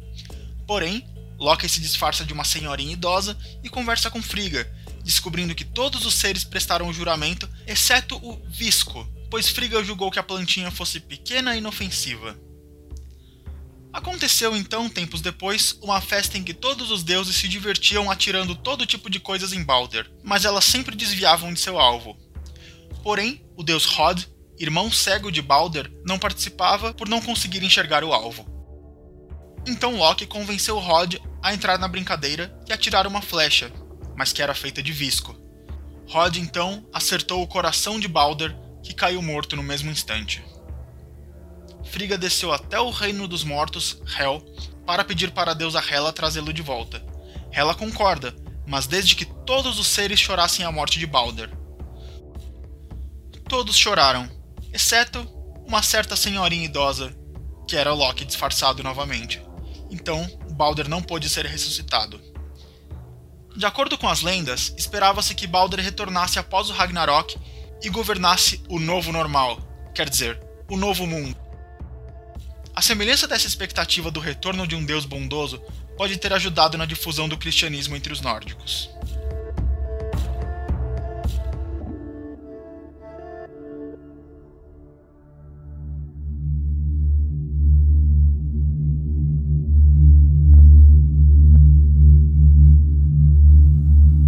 Porém, 0.68 1.06
Loki 1.40 1.68
se 1.68 1.82
disfarça 1.82 2.24
de 2.24 2.34
uma 2.34 2.44
senhorinha 2.44 2.94
idosa 2.94 3.36
e 3.64 3.70
conversa 3.70 4.12
com 4.12 4.22
Frigga, 4.22 4.72
descobrindo 5.04 5.56
que 5.56 5.66
todos 5.66 6.06
os 6.06 6.14
seres 6.14 6.44
prestaram 6.44 6.88
o 6.88 6.94
juramento, 6.94 7.50
exceto 7.66 8.16
o 8.18 8.40
Visco, 8.48 9.08
pois 9.32 9.50
Frigga 9.50 9.82
julgou 9.82 10.12
que 10.12 10.20
a 10.20 10.24
plantinha 10.24 10.70
fosse 10.70 11.00
pequena 11.00 11.56
e 11.56 11.60
inofensiva. 11.60 12.38
Aconteceu 13.94 14.56
então, 14.56 14.90
tempos 14.90 15.22
depois, 15.22 15.78
uma 15.82 16.02
festa 16.02 16.38
em 16.38 16.44
que 16.44 16.54
todos 16.54 16.92
os 16.92 17.02
deuses 17.02 17.36
se 17.38 17.48
divertiam 17.48 18.12
atirando 18.12 18.56
todo 18.56 18.86
tipo 18.86 19.10
de 19.10 19.20
coisas 19.20 19.54
em 19.54 19.64
Balder, 19.64 20.12
mas 20.22 20.44
elas 20.44 20.66
sempre 20.66 20.96
desviavam 20.96 21.54
de 21.54 21.60
seu 21.62 21.80
alvo. 21.80 22.18
Porém, 23.04 23.44
o 23.56 23.64
deus 23.64 23.86
Hod, 23.98 24.28
irmão 24.60 24.92
cego 24.92 25.32
de 25.32 25.42
Balder, 25.42 25.90
não 26.06 26.20
participava 26.20 26.94
por 26.94 27.08
não 27.08 27.22
conseguir 27.22 27.64
enxergar 27.64 28.04
o 28.04 28.14
alvo. 28.14 28.46
Então 29.66 29.96
Loki 29.96 30.26
convenceu 30.26 30.78
Hod 30.78 31.22
a 31.42 31.54
entrar 31.54 31.78
na 31.78 31.88
brincadeira 31.88 32.54
e 32.68 32.74
atirar 32.74 33.08
uma 33.08 33.22
flecha, 33.22 33.72
mas 34.16 34.34
que 34.34 34.42
era 34.42 34.54
feita 34.54 34.84
de 34.84 34.92
visco. 34.92 35.36
Hod 36.14 36.38
então 36.40 36.86
acertou 36.94 37.42
o 37.42 37.48
coração 37.48 38.00
de 38.00 38.08
Balder, 38.08 38.56
caiu 38.94 39.22
morto 39.22 39.56
no 39.56 39.64
mesmo 39.64 39.92
instante. 39.92 40.44
Frigga 41.86 42.18
desceu 42.18 42.54
até 42.54 42.80
o 42.80 42.90
reino 42.90 43.28
dos 43.28 43.44
mortos, 43.44 44.02
Hel, 44.18 44.42
para 44.86 45.04
pedir 45.04 45.32
para 45.32 45.52
a 45.52 45.54
deusa 45.54 45.80
Hela 45.80 46.14
trazê-lo 46.14 46.54
de 46.54 46.62
volta. 46.62 47.04
Hela 47.52 47.76
concorda, 47.76 48.36
mas 48.66 48.88
desde 48.88 49.16
que 49.16 49.26
todos 49.26 49.80
os 49.80 49.88
seres 49.88 50.20
chorassem 50.20 50.66
a 50.66 50.72
morte 50.72 51.00
de 51.00 51.06
Balder. 51.06 51.50
Todos 53.48 53.76
choraram, 53.76 54.30
exceto 54.72 55.20
uma 55.68 55.84
certa 55.84 56.16
senhorinha 56.16 56.66
idosa, 56.66 57.16
que 57.68 57.76
era 57.76 57.94
Loki 57.94 58.26
disfarçado 58.26 58.84
novamente. 58.84 59.42
Então, 59.90 60.26
Balder 60.52 60.88
não 60.88 61.02
pôde 61.02 61.30
ser 61.30 61.46
ressuscitado. 61.46 62.22
De 63.56 63.66
acordo 63.66 63.98
com 63.98 64.08
as 64.08 64.22
lendas, 64.22 64.74
esperava-se 64.78 65.36
que 65.36 65.46
Balder 65.46 65.82
retornasse 65.82 66.40
após 66.40 66.70
o 66.70 66.74
Ragnarok 66.74 67.38
e 67.84 67.90
governasse 67.90 68.62
o 68.70 68.80
novo 68.80 69.12
normal, 69.12 69.60
quer 69.94 70.10
dizer, 70.10 70.40
o 70.70 70.78
novo 70.78 71.06
mundo. 71.08 71.36
A 72.76 72.82
semelhança 72.82 73.28
dessa 73.28 73.48
expectativa 73.48 74.10
do 74.10 74.20
retorno 74.20 74.66
de 74.66 74.76
um 74.76 74.86
deus 74.86 75.06
bondoso 75.06 75.62
pode 75.98 76.18
ter 76.18 76.32
ajudado 76.34 76.78
na 76.78 76.86
difusão 76.86 77.28
do 77.28 77.38
cristianismo 77.38 77.96
entre 77.96 78.14
os 78.14 78.22
nórdicos. 78.22 78.90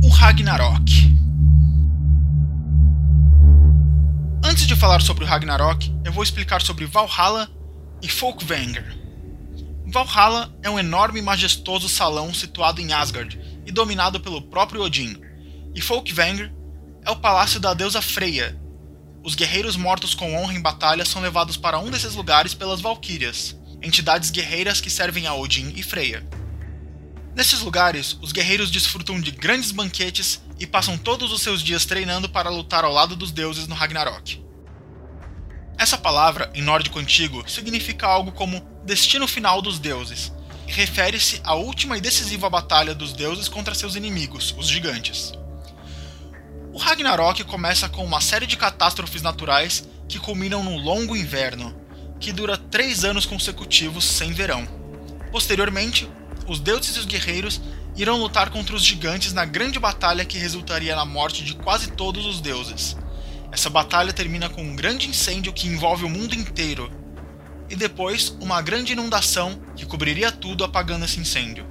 O 0.03 0.09
Ragnarok. 0.09 1.22
Antes 4.53 4.67
de 4.67 4.75
falar 4.75 5.01
sobre 5.01 5.23
o 5.23 5.27
Ragnarok, 5.27 5.91
eu 6.05 6.11
vou 6.11 6.23
explicar 6.23 6.61
sobre 6.61 6.85
Valhalla 6.85 7.49
e 8.03 8.07
Folkvanger. 8.07 8.85
Valhalla 9.87 10.55
é 10.61 10.69
um 10.69 10.77
enorme 10.77 11.17
e 11.17 11.23
majestoso 11.23 11.89
salão 11.89 12.31
situado 12.31 12.79
em 12.79 12.93
Asgard 12.93 13.39
e 13.65 13.71
dominado 13.71 14.19
pelo 14.19 14.43
próprio 14.43 14.83
Odin. 14.83 15.19
E 15.73 15.81
Folkvanger 15.81 16.53
é 17.03 17.09
o 17.09 17.15
palácio 17.15 17.59
da 17.59 17.73
deusa 17.73 17.99
Freya. 17.99 18.55
Os 19.23 19.33
guerreiros 19.33 19.75
mortos 19.75 20.13
com 20.13 20.35
honra 20.35 20.53
em 20.53 20.61
batalha 20.61 21.03
são 21.03 21.19
levados 21.19 21.57
para 21.57 21.79
um 21.79 21.89
desses 21.89 22.13
lugares 22.13 22.53
pelas 22.53 22.79
Valkyrias, 22.79 23.59
entidades 23.81 24.29
guerreiras 24.29 24.79
que 24.79 24.91
servem 24.91 25.25
a 25.25 25.33
Odin 25.33 25.73
e 25.75 25.81
Freya. 25.81 26.23
Nesses 27.35 27.61
lugares, 27.61 28.15
os 28.21 28.31
guerreiros 28.31 28.69
desfrutam 28.69 29.19
de 29.19 29.31
grandes 29.31 29.71
banquetes 29.71 30.39
e 30.59 30.67
passam 30.67 30.97
todos 30.97 31.31
os 31.31 31.41
seus 31.41 31.63
dias 31.63 31.83
treinando 31.83 32.29
para 32.29 32.49
lutar 32.49 32.83
ao 32.83 32.93
lado 32.93 33.15
dos 33.15 33.31
deuses 33.31 33.67
no 33.67 33.73
Ragnarok. 33.73 34.43
Essa 35.77 35.97
palavra, 35.97 36.51
em 36.53 36.61
nórdico 36.61 36.99
antigo, 36.99 37.43
significa 37.49 38.05
algo 38.05 38.31
como 38.31 38.61
destino 38.85 39.27
final 39.27 39.61
dos 39.61 39.79
deuses, 39.79 40.31
e 40.67 40.71
refere-se 40.71 41.41
à 41.43 41.55
última 41.55 41.97
e 41.97 42.01
decisiva 42.01 42.49
batalha 42.49 42.93
dos 42.93 43.13
deuses 43.13 43.49
contra 43.49 43.73
seus 43.73 43.95
inimigos, 43.95 44.53
os 44.57 44.67
gigantes. 44.67 45.33
O 46.71 46.77
Ragnarok 46.77 47.43
começa 47.43 47.89
com 47.89 48.05
uma 48.05 48.21
série 48.21 48.45
de 48.45 48.55
catástrofes 48.55 49.21
naturais 49.21 49.87
que 50.07 50.19
culminam 50.19 50.63
num 50.63 50.77
longo 50.77 51.15
inverno, 51.15 51.75
que 52.19 52.31
dura 52.31 52.57
três 52.57 53.03
anos 53.03 53.25
consecutivos 53.25 54.05
sem 54.05 54.31
verão. 54.31 54.67
Posteriormente, 55.31 56.07
os 56.47 56.59
deuses 56.59 56.95
e 56.95 56.99
os 56.99 57.05
guerreiros 57.05 57.61
irão 57.95 58.17
lutar 58.17 58.49
contra 58.49 58.75
os 58.75 58.83
gigantes 58.83 59.33
na 59.33 59.45
grande 59.45 59.79
batalha 59.79 60.25
que 60.25 60.37
resultaria 60.37 60.95
na 60.95 61.05
morte 61.05 61.43
de 61.43 61.55
quase 61.55 61.91
todos 61.91 62.25
os 62.25 62.41
deuses. 62.41 62.97
Essa 63.51 63.69
batalha 63.69 64.11
termina 64.11 64.49
com 64.49 64.63
um 64.63 64.75
grande 64.75 65.07
incêndio 65.07 65.53
que 65.53 65.67
envolve 65.67 66.03
o 66.03 66.09
mundo 66.09 66.33
inteiro, 66.33 66.91
e 67.69 67.75
depois 67.75 68.29
uma 68.41 68.61
grande 68.61 68.93
inundação 68.93 69.59
que 69.75 69.85
cobriria 69.85 70.31
tudo 70.31 70.63
apagando 70.63 71.05
esse 71.05 71.19
incêndio. 71.19 71.65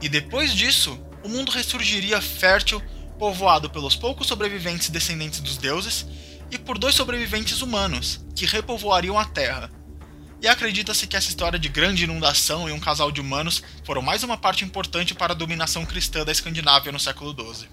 E 0.00 0.08
depois 0.08 0.52
disso, 0.52 0.98
o 1.24 1.28
mundo 1.28 1.52
ressurgiria 1.52 2.20
fértil, 2.20 2.82
povoado 3.18 3.70
pelos 3.70 3.94
poucos 3.94 4.26
sobreviventes 4.26 4.90
descendentes 4.90 5.40
dos 5.40 5.56
deuses 5.56 6.06
e 6.50 6.58
por 6.58 6.76
dois 6.76 6.94
sobreviventes 6.94 7.62
humanos, 7.62 8.20
que 8.34 8.44
repovoariam 8.44 9.18
a 9.18 9.24
Terra. 9.24 9.70
E 10.42 10.48
acredita-se 10.48 11.06
que 11.06 11.16
essa 11.16 11.28
história 11.28 11.56
de 11.56 11.68
grande 11.68 12.02
inundação 12.02 12.68
e 12.68 12.72
um 12.72 12.80
casal 12.80 13.12
de 13.12 13.20
humanos 13.20 13.62
foram 13.84 14.02
mais 14.02 14.24
uma 14.24 14.36
parte 14.36 14.64
importante 14.64 15.14
para 15.14 15.32
a 15.32 15.36
dominação 15.36 15.86
cristã 15.86 16.24
da 16.24 16.32
Escandinávia 16.32 16.90
no 16.90 16.98
século 16.98 17.32
XII. 17.32 17.68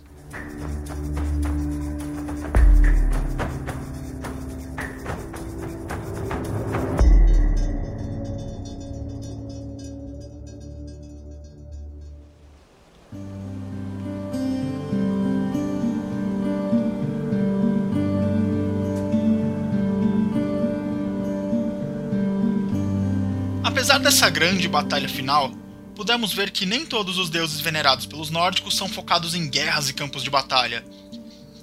Apesar 23.99 24.11
dessa 24.11 24.29
grande 24.29 24.65
batalha 24.65 25.09
final, 25.09 25.51
pudemos 25.93 26.31
ver 26.31 26.51
que 26.51 26.65
nem 26.65 26.85
todos 26.85 27.17
os 27.17 27.29
deuses 27.29 27.59
venerados 27.59 28.05
pelos 28.05 28.29
nórdicos 28.29 28.77
são 28.77 28.87
focados 28.87 29.35
em 29.35 29.49
guerras 29.49 29.89
e 29.89 29.93
campos 29.93 30.23
de 30.23 30.29
batalha. 30.29 30.85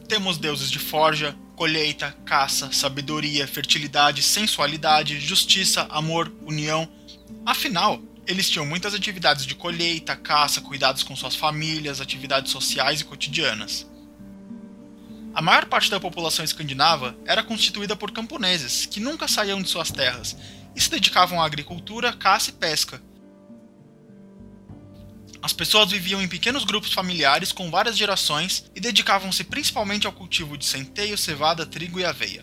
Temos 0.06 0.36
deuses 0.36 0.70
de 0.70 0.78
forja, 0.78 1.34
colheita, 1.56 2.14
caça, 2.26 2.70
sabedoria, 2.72 3.48
fertilidade, 3.48 4.22
sensualidade, 4.22 5.18
justiça, 5.18 5.86
amor, 5.88 6.30
união. 6.42 6.86
Afinal, 7.46 8.02
eles 8.26 8.50
tinham 8.50 8.66
muitas 8.66 8.92
atividades 8.92 9.46
de 9.46 9.54
colheita, 9.54 10.14
caça, 10.14 10.60
cuidados 10.60 11.02
com 11.02 11.16
suas 11.16 11.34
famílias, 11.34 12.02
atividades 12.02 12.52
sociais 12.52 13.00
e 13.00 13.04
cotidianas. 13.04 13.86
A 15.36 15.42
maior 15.42 15.66
parte 15.66 15.90
da 15.90 16.00
população 16.00 16.42
escandinava 16.42 17.14
era 17.26 17.42
constituída 17.42 17.94
por 17.94 18.10
camponeses, 18.10 18.86
que 18.86 18.98
nunca 18.98 19.28
saíam 19.28 19.60
de 19.60 19.68
suas 19.68 19.90
terras 19.90 20.34
e 20.74 20.80
se 20.80 20.90
dedicavam 20.90 21.42
à 21.42 21.44
agricultura, 21.44 22.10
caça 22.10 22.48
e 22.48 22.54
pesca. 22.54 23.02
As 25.42 25.52
pessoas 25.52 25.90
viviam 25.90 26.22
em 26.22 26.26
pequenos 26.26 26.64
grupos 26.64 26.94
familiares 26.94 27.52
com 27.52 27.70
várias 27.70 27.98
gerações 27.98 28.64
e 28.74 28.80
dedicavam-se 28.80 29.44
principalmente 29.44 30.06
ao 30.06 30.12
cultivo 30.14 30.56
de 30.56 30.64
centeio, 30.64 31.18
cevada, 31.18 31.66
trigo 31.66 32.00
e 32.00 32.04
aveia. 32.06 32.42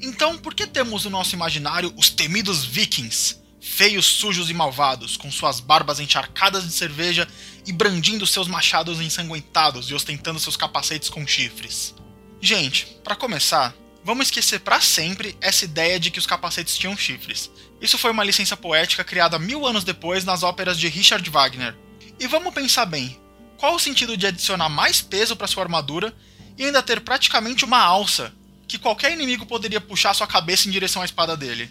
Então, 0.00 0.38
por 0.38 0.54
que 0.54 0.68
temos 0.68 1.04
no 1.04 1.10
nosso 1.10 1.34
imaginário 1.34 1.92
os 1.96 2.10
temidos 2.10 2.64
vikings, 2.64 3.42
feios, 3.66 4.06
sujos 4.06 4.48
e 4.48 4.54
malvados, 4.54 5.16
com 5.16 5.30
suas 5.30 5.60
barbas 5.60 6.00
encharcadas 6.00 6.64
de 6.64 6.72
cerveja 6.72 7.28
e 7.66 7.72
brandindo 7.72 8.26
seus 8.26 8.48
machados 8.48 9.00
ensanguentados 9.00 9.90
e 9.90 9.94
ostentando 9.94 10.40
seus 10.40 10.56
capacetes 10.56 11.10
com 11.10 11.26
chifres? 11.26 11.94
Gente, 12.40 12.86
para 13.02 13.16
começar, 13.16 13.74
Vamos 14.06 14.28
esquecer 14.28 14.60
para 14.60 14.80
sempre 14.80 15.36
essa 15.40 15.64
ideia 15.64 15.98
de 15.98 16.12
que 16.12 16.18
os 16.20 16.28
capacetes 16.28 16.78
tinham 16.78 16.96
chifres. 16.96 17.50
Isso 17.80 17.98
foi 17.98 18.12
uma 18.12 18.22
licença 18.22 18.56
poética 18.56 19.02
criada 19.02 19.36
mil 19.36 19.66
anos 19.66 19.82
depois 19.82 20.24
nas 20.24 20.44
óperas 20.44 20.78
de 20.78 20.86
Richard 20.86 21.28
Wagner. 21.28 21.74
E 22.20 22.28
vamos 22.28 22.54
pensar 22.54 22.86
bem: 22.86 23.18
qual 23.56 23.74
o 23.74 23.80
sentido 23.80 24.16
de 24.16 24.24
adicionar 24.24 24.68
mais 24.68 25.02
peso 25.02 25.34
para 25.34 25.48
sua 25.48 25.64
armadura 25.64 26.14
e 26.56 26.64
ainda 26.64 26.84
ter 26.84 27.00
praticamente 27.00 27.64
uma 27.64 27.80
alça, 27.80 28.32
que 28.68 28.78
qualquer 28.78 29.10
inimigo 29.10 29.44
poderia 29.44 29.80
puxar 29.80 30.14
sua 30.14 30.28
cabeça 30.28 30.68
em 30.68 30.70
direção 30.70 31.02
à 31.02 31.04
espada 31.04 31.36
dele? 31.36 31.68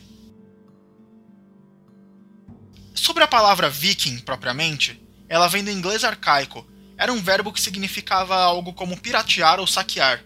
Sobre 3.15 3.23
a 3.23 3.27
palavra 3.29 3.69
viking 3.69 4.19
propriamente, 4.19 5.01
ela 5.29 5.47
vem 5.47 5.63
do 5.63 5.71
inglês 5.71 6.03
arcaico. 6.03 6.67
Era 6.97 7.13
um 7.13 7.21
verbo 7.21 7.53
que 7.53 7.61
significava 7.61 8.35
algo 8.35 8.73
como 8.73 8.99
piratear 8.99 9.57
ou 9.57 9.65
saquear. 9.65 10.21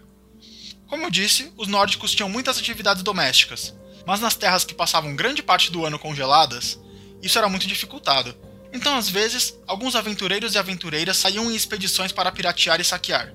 Como 0.88 1.04
eu 1.04 1.08
disse, 1.08 1.52
os 1.56 1.68
nórdicos 1.68 2.12
tinham 2.12 2.28
muitas 2.28 2.58
atividades 2.58 3.04
domésticas, 3.04 3.72
mas 4.04 4.18
nas 4.18 4.34
terras 4.34 4.64
que 4.64 4.74
passavam 4.74 5.14
grande 5.14 5.40
parte 5.40 5.70
do 5.70 5.86
ano 5.86 6.00
congeladas, 6.00 6.80
isso 7.22 7.38
era 7.38 7.48
muito 7.48 7.68
dificultado. 7.68 8.36
Então, 8.72 8.96
às 8.96 9.08
vezes, 9.08 9.56
alguns 9.68 9.94
aventureiros 9.94 10.56
e 10.56 10.58
aventureiras 10.58 11.16
saíam 11.16 11.48
em 11.48 11.54
expedições 11.54 12.10
para 12.10 12.32
piratear 12.32 12.80
e 12.80 12.84
saquear. 12.84 13.32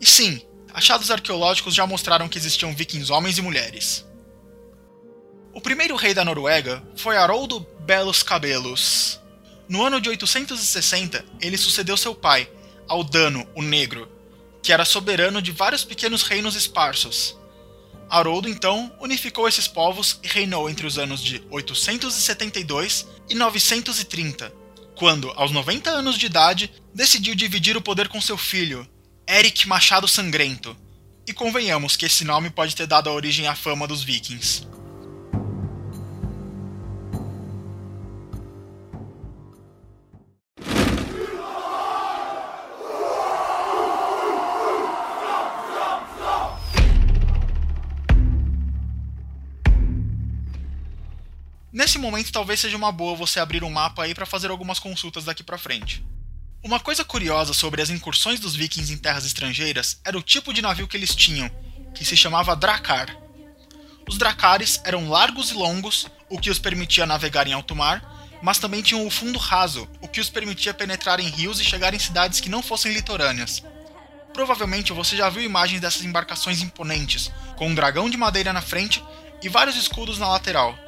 E 0.00 0.06
sim, 0.06 0.40
achados 0.72 1.10
arqueológicos 1.10 1.74
já 1.74 1.86
mostraram 1.86 2.26
que 2.26 2.38
existiam 2.38 2.74
vikings 2.74 3.12
homens 3.12 3.36
e 3.36 3.42
mulheres. 3.42 4.06
O 5.52 5.60
primeiro 5.60 5.96
rei 5.96 6.14
da 6.14 6.24
Noruega 6.24 6.82
foi 6.96 7.16
Haroldo 7.16 7.66
Belos 7.80 8.22
Cabelos. 8.22 9.20
No 9.68 9.84
ano 9.84 10.00
de 10.00 10.08
860, 10.08 11.24
ele 11.40 11.56
sucedeu 11.56 11.96
seu 11.96 12.14
pai, 12.14 12.48
Aldano 12.88 13.46
o 13.56 13.62
Negro, 13.62 14.08
que 14.62 14.72
era 14.72 14.84
soberano 14.84 15.42
de 15.42 15.50
vários 15.50 15.84
pequenos 15.84 16.22
reinos 16.22 16.54
esparsos. 16.54 17.36
Haroldo 18.08 18.48
então 18.48 18.92
unificou 19.00 19.48
esses 19.48 19.66
povos 19.66 20.20
e 20.22 20.28
reinou 20.28 20.70
entre 20.70 20.86
os 20.86 20.98
anos 20.98 21.22
de 21.22 21.42
872 21.50 23.08
e 23.28 23.34
930, 23.34 24.52
quando, 24.94 25.32
aos 25.34 25.50
90 25.50 25.90
anos 25.90 26.16
de 26.16 26.26
idade, 26.26 26.72
decidiu 26.94 27.34
dividir 27.34 27.76
o 27.76 27.82
poder 27.82 28.08
com 28.08 28.20
seu 28.20 28.38
filho, 28.38 28.88
Eric 29.28 29.66
Machado 29.66 30.06
Sangrento. 30.06 30.76
E 31.26 31.32
convenhamos 31.32 31.96
que 31.96 32.06
esse 32.06 32.24
nome 32.24 32.50
pode 32.50 32.74
ter 32.76 32.86
dado 32.86 33.08
a 33.08 33.12
origem 33.12 33.46
à 33.48 33.54
fama 33.54 33.86
dos 33.86 34.02
vikings. 34.02 34.66
Momento, 52.00 52.32
talvez 52.32 52.60
seja 52.60 52.76
uma 52.76 52.90
boa 52.90 53.14
você 53.14 53.38
abrir 53.38 53.62
um 53.62 53.70
mapa 53.70 54.02
aí 54.02 54.14
para 54.14 54.26
fazer 54.26 54.50
algumas 54.50 54.78
consultas 54.78 55.24
daqui 55.24 55.42
para 55.42 55.58
frente. 55.58 56.04
Uma 56.62 56.80
coisa 56.80 57.04
curiosa 57.04 57.54
sobre 57.54 57.80
as 57.80 57.90
incursões 57.90 58.38
dos 58.38 58.54
vikings 58.54 58.92
em 58.92 58.98
terras 58.98 59.24
estrangeiras 59.24 60.00
era 60.04 60.18
o 60.18 60.22
tipo 60.22 60.52
de 60.52 60.60
navio 60.60 60.86
que 60.86 60.96
eles 60.96 61.14
tinham, 61.14 61.50
que 61.94 62.04
se 62.04 62.16
chamava 62.16 62.56
dracar. 62.56 63.16
Os 64.08 64.18
dracares 64.18 64.80
eram 64.84 65.08
largos 65.08 65.50
e 65.50 65.54
longos, 65.54 66.06
o 66.28 66.38
que 66.38 66.50
os 66.50 66.58
permitia 66.58 67.06
navegar 67.06 67.46
em 67.46 67.52
alto 67.52 67.74
mar, 67.74 68.02
mas 68.42 68.58
também 68.58 68.82
tinham 68.82 69.06
o 69.06 69.10
fundo 69.10 69.38
raso, 69.38 69.88
o 70.00 70.08
que 70.08 70.20
os 70.20 70.28
permitia 70.28 70.74
penetrar 70.74 71.20
em 71.20 71.28
rios 71.28 71.60
e 71.60 71.64
chegar 71.64 71.94
em 71.94 71.98
cidades 71.98 72.40
que 72.40 72.48
não 72.48 72.62
fossem 72.62 72.92
litorâneas. 72.92 73.62
Provavelmente 74.32 74.92
você 74.92 75.16
já 75.16 75.28
viu 75.28 75.42
imagens 75.42 75.80
dessas 75.80 76.04
embarcações 76.04 76.62
imponentes, 76.62 77.30
com 77.56 77.68
um 77.68 77.74
dragão 77.74 78.08
de 78.08 78.16
madeira 78.16 78.52
na 78.52 78.60
frente 78.60 79.02
e 79.42 79.48
vários 79.48 79.76
escudos 79.76 80.18
na 80.18 80.28
lateral. 80.28 80.78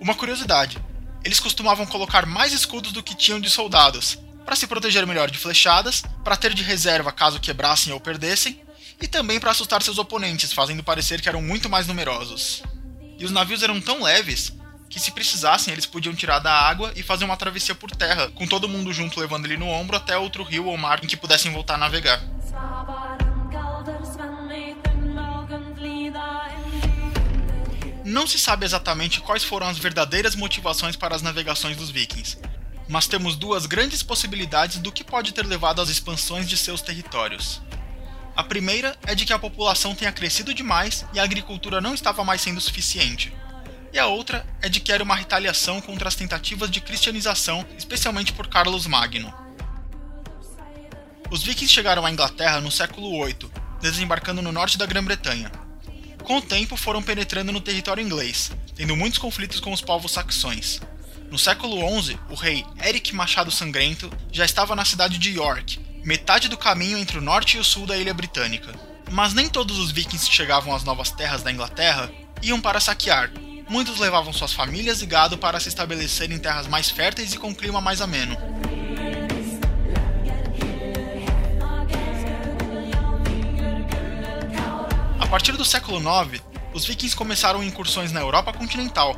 Uma 0.00 0.14
curiosidade: 0.14 0.78
eles 1.24 1.40
costumavam 1.40 1.86
colocar 1.86 2.26
mais 2.26 2.52
escudos 2.52 2.92
do 2.92 3.02
que 3.02 3.14
tinham 3.14 3.40
de 3.40 3.48
soldados, 3.48 4.18
para 4.44 4.56
se 4.56 4.66
proteger 4.66 5.06
melhor 5.06 5.30
de 5.30 5.38
flechadas, 5.38 6.02
para 6.22 6.36
ter 6.36 6.52
de 6.52 6.62
reserva 6.62 7.10
caso 7.10 7.40
quebrassem 7.40 7.92
ou 7.92 8.00
perdessem, 8.00 8.60
e 9.00 9.08
também 9.08 9.40
para 9.40 9.50
assustar 9.50 9.82
seus 9.82 9.98
oponentes, 9.98 10.52
fazendo 10.52 10.84
parecer 10.84 11.20
que 11.20 11.28
eram 11.28 11.42
muito 11.42 11.68
mais 11.68 11.86
numerosos. 11.86 12.62
E 13.18 13.24
os 13.24 13.30
navios 13.30 13.62
eram 13.62 13.80
tão 13.80 14.02
leves 14.02 14.52
que, 14.88 15.00
se 15.00 15.10
precisassem, 15.10 15.72
eles 15.72 15.86
podiam 15.86 16.14
tirar 16.14 16.38
da 16.38 16.52
água 16.52 16.92
e 16.94 17.02
fazer 17.02 17.24
uma 17.24 17.36
travessia 17.36 17.74
por 17.74 17.90
terra, 17.90 18.30
com 18.34 18.46
todo 18.46 18.68
mundo 18.68 18.92
junto 18.92 19.18
levando 19.18 19.46
ele 19.46 19.56
no 19.56 19.68
ombro 19.68 19.96
até 19.96 20.16
outro 20.16 20.42
rio 20.42 20.66
ou 20.66 20.76
mar 20.76 21.02
em 21.02 21.06
que 21.06 21.16
pudessem 21.16 21.52
voltar 21.52 21.74
a 21.74 21.78
navegar. 21.78 22.20
Não 28.04 28.26
se 28.26 28.38
sabe 28.38 28.66
exatamente 28.66 29.22
quais 29.22 29.42
foram 29.42 29.66
as 29.66 29.78
verdadeiras 29.78 30.36
motivações 30.36 30.94
para 30.94 31.16
as 31.16 31.22
navegações 31.22 31.74
dos 31.74 31.88
vikings, 31.88 32.36
mas 32.86 33.06
temos 33.06 33.34
duas 33.34 33.64
grandes 33.64 34.02
possibilidades 34.02 34.76
do 34.76 34.92
que 34.92 35.02
pode 35.02 35.32
ter 35.32 35.46
levado 35.46 35.80
às 35.80 35.88
expansões 35.88 36.46
de 36.46 36.54
seus 36.54 36.82
territórios. 36.82 37.62
A 38.36 38.44
primeira 38.44 38.94
é 39.06 39.14
de 39.14 39.24
que 39.24 39.32
a 39.32 39.38
população 39.38 39.94
tenha 39.94 40.12
crescido 40.12 40.52
demais 40.52 41.06
e 41.14 41.18
a 41.18 41.22
agricultura 41.22 41.80
não 41.80 41.94
estava 41.94 42.22
mais 42.22 42.42
sendo 42.42 42.60
suficiente. 42.60 43.32
E 43.90 43.98
a 43.98 44.06
outra 44.06 44.44
é 44.60 44.68
de 44.68 44.80
que 44.80 44.92
era 44.92 45.02
uma 45.02 45.16
retaliação 45.16 45.80
contra 45.80 46.06
as 46.06 46.14
tentativas 46.14 46.70
de 46.70 46.82
cristianização, 46.82 47.64
especialmente 47.78 48.34
por 48.34 48.48
Carlos 48.48 48.86
Magno. 48.86 49.32
Os 51.30 51.42
vikings 51.42 51.72
chegaram 51.72 52.04
à 52.04 52.10
Inglaterra 52.10 52.60
no 52.60 52.70
século 52.70 53.24
VIII, 53.24 53.50
desembarcando 53.80 54.42
no 54.42 54.52
norte 54.52 54.76
da 54.76 54.84
Grã-Bretanha. 54.84 55.63
Com 56.24 56.38
o 56.38 56.42
tempo, 56.42 56.74
foram 56.74 57.02
penetrando 57.02 57.52
no 57.52 57.60
território 57.60 58.02
inglês, 58.02 58.50
tendo 58.74 58.96
muitos 58.96 59.18
conflitos 59.18 59.60
com 59.60 59.72
os 59.72 59.82
povos 59.82 60.12
saxões. 60.12 60.80
No 61.30 61.38
século 61.38 61.76
XI, 62.02 62.18
o 62.30 62.34
rei 62.34 62.64
Eric 62.82 63.14
Machado 63.14 63.50
Sangrento 63.50 64.10
já 64.32 64.44
estava 64.44 64.74
na 64.74 64.86
cidade 64.86 65.18
de 65.18 65.32
York, 65.32 65.78
metade 66.02 66.48
do 66.48 66.56
caminho 66.56 66.96
entre 66.96 67.18
o 67.18 67.22
norte 67.22 67.58
e 67.58 67.60
o 67.60 67.64
sul 67.64 67.86
da 67.86 67.98
ilha 67.98 68.14
britânica. 68.14 68.74
Mas 69.10 69.34
nem 69.34 69.50
todos 69.50 69.78
os 69.78 69.90
vikings 69.90 70.26
que 70.28 70.34
chegavam 70.34 70.74
às 70.74 70.82
novas 70.82 71.10
terras 71.10 71.42
da 71.42 71.52
Inglaterra 71.52 72.10
iam 72.42 72.58
para 72.58 72.80
saquear. 72.80 73.30
Muitos 73.68 73.98
levavam 73.98 74.32
suas 74.32 74.52
famílias 74.54 75.02
e 75.02 75.06
gado 75.06 75.36
para 75.36 75.60
se 75.60 75.68
estabelecer 75.68 76.30
em 76.30 76.38
terras 76.38 76.66
mais 76.66 76.88
férteis 76.88 77.34
e 77.34 77.38
com 77.38 77.54
clima 77.54 77.82
mais 77.82 78.00
ameno. 78.00 78.36
Partir 85.34 85.56
do 85.56 85.64
século 85.64 85.98
IX, 85.98 86.40
os 86.72 86.84
vikings 86.84 87.16
começaram 87.16 87.60
incursões 87.60 88.12
na 88.12 88.20
Europa 88.20 88.52
continental, 88.52 89.16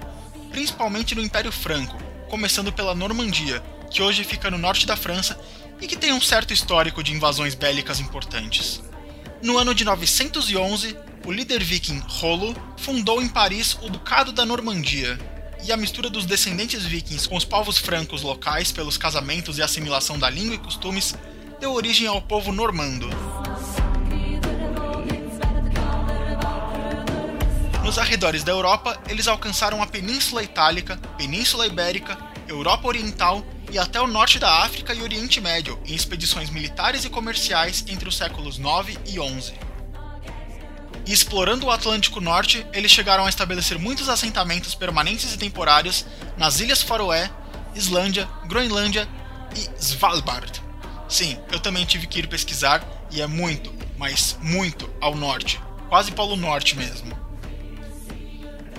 principalmente 0.50 1.14
no 1.14 1.20
Império 1.20 1.52
Franco, 1.52 1.94
começando 2.31 2.72
pela 2.72 2.94
Normandia, 2.94 3.62
que 3.90 4.00
hoje 4.00 4.24
fica 4.24 4.50
no 4.50 4.57
norte 4.57 4.87
da 4.87 4.96
França 4.96 5.38
e 5.79 5.87
que 5.87 5.94
tem 5.94 6.14
um 6.14 6.20
certo 6.22 6.55
histórico 6.55 7.02
de 7.02 7.12
invasões 7.12 7.55
bélicas 7.55 8.00
importantes. 8.00 8.83
No 9.42 9.59
ano 9.59 9.74
de 9.74 9.85
911, 9.85 10.96
o 11.26 11.31
líder 11.31 11.62
viking 11.62 12.02
Rollo 12.09 12.57
fundou 12.79 13.20
em 13.20 13.29
Paris 13.29 13.76
o 13.83 13.90
Ducado 13.90 14.33
da 14.33 14.46
Normandia, 14.46 15.18
e 15.64 15.70
a 15.70 15.76
mistura 15.76 16.09
dos 16.09 16.24
descendentes 16.24 16.83
vikings 16.87 17.29
com 17.29 17.37
os 17.37 17.44
povos 17.44 17.76
francos 17.76 18.22
locais 18.22 18.72
pelos 18.72 18.96
casamentos 18.96 19.59
e 19.59 19.62
assimilação 19.62 20.18
da 20.18 20.31
língua 20.31 20.55
e 20.55 20.59
costumes 20.59 21.14
deu 21.61 21.74
origem 21.74 22.07
ao 22.07 22.22
povo 22.22 22.52
normando. 22.52 23.07
Nos 27.87 28.01
arredores 28.01 28.42
da 28.42 28.51
Europa, 28.51 29.01
eles 29.09 29.29
alcançaram 29.29 29.81
a 29.81 29.87
Península 29.87 30.42
Itálica, 30.42 30.96
Península 31.16 31.68
Ibérica, 31.68 32.18
Europa 32.49 32.88
Oriental 32.88 33.46
e 33.70 33.79
até 33.79 34.01
o 34.01 34.09
norte 34.09 34.40
da 34.40 34.64
África 34.64 34.92
e 34.92 35.01
Oriente 35.03 35.40
Médio 35.40 35.81
em 35.87 35.94
expedições 35.94 36.51
militares 36.51 37.05
e 37.05 37.09
comerciais 37.09 37.85
entre 37.87 38.09
os 38.09 38.16
séculos 38.16 38.59
9 38.59 38.99
e 39.07 39.20
11. 39.20 39.55
E 41.07 41.12
explorando 41.12 41.66
o 41.66 41.70
Atlântico 41.70 42.20
Norte, 42.20 42.66
eles 42.72 42.90
chegaram 42.90 43.25
a 43.25 43.29
estabelecer 43.29 43.79
muitos 43.79 44.09
assentamentos 44.09 44.75
permanentes 44.75 45.33
e 45.33 45.38
temporários 45.38 46.05
nas 46.37 46.59
Ilhas 46.59 46.83
Faroé, 46.83 47.31
Islândia, 47.72 48.29
Groenlândia 48.46 49.09
e 49.55 49.81
Svalbard. 49.81 50.61
Sim, 51.09 51.38
eu 51.53 51.61
também 51.61 51.85
tive 51.85 52.09
que 52.09 52.18
ir 52.18 52.27
pesquisar 52.27 52.85
e 53.12 53.22
é 53.22 53.29
muito, 53.29 53.72
mas 53.96 54.37
muito 54.42 54.92
ao 55.01 55.14
norte, 55.14 55.61
quase 55.88 56.11
Polo 56.11 56.35
Norte 56.35 56.77
mesmo. 56.77 57.26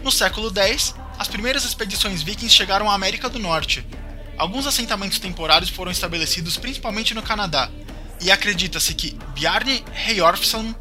No 0.03 0.11
século 0.11 0.51
X, 0.55 0.95
as 1.17 1.27
primeiras 1.27 1.65
expedições 1.65 2.21
vikings 2.21 2.55
chegaram 2.55 2.89
à 2.89 2.93
América 2.93 3.29
do 3.29 3.39
Norte. 3.39 3.85
Alguns 4.37 4.67
assentamentos 4.67 5.19
temporários 5.19 5.69
foram 5.69 5.91
estabelecidos 5.91 6.57
principalmente 6.57 7.13
no 7.13 7.23
Canadá, 7.23 7.69
e 8.21 8.31
acredita-se 8.31 8.93
que 8.93 9.17
Bjarne 9.35 9.83
Heyolfsson 10.07 10.73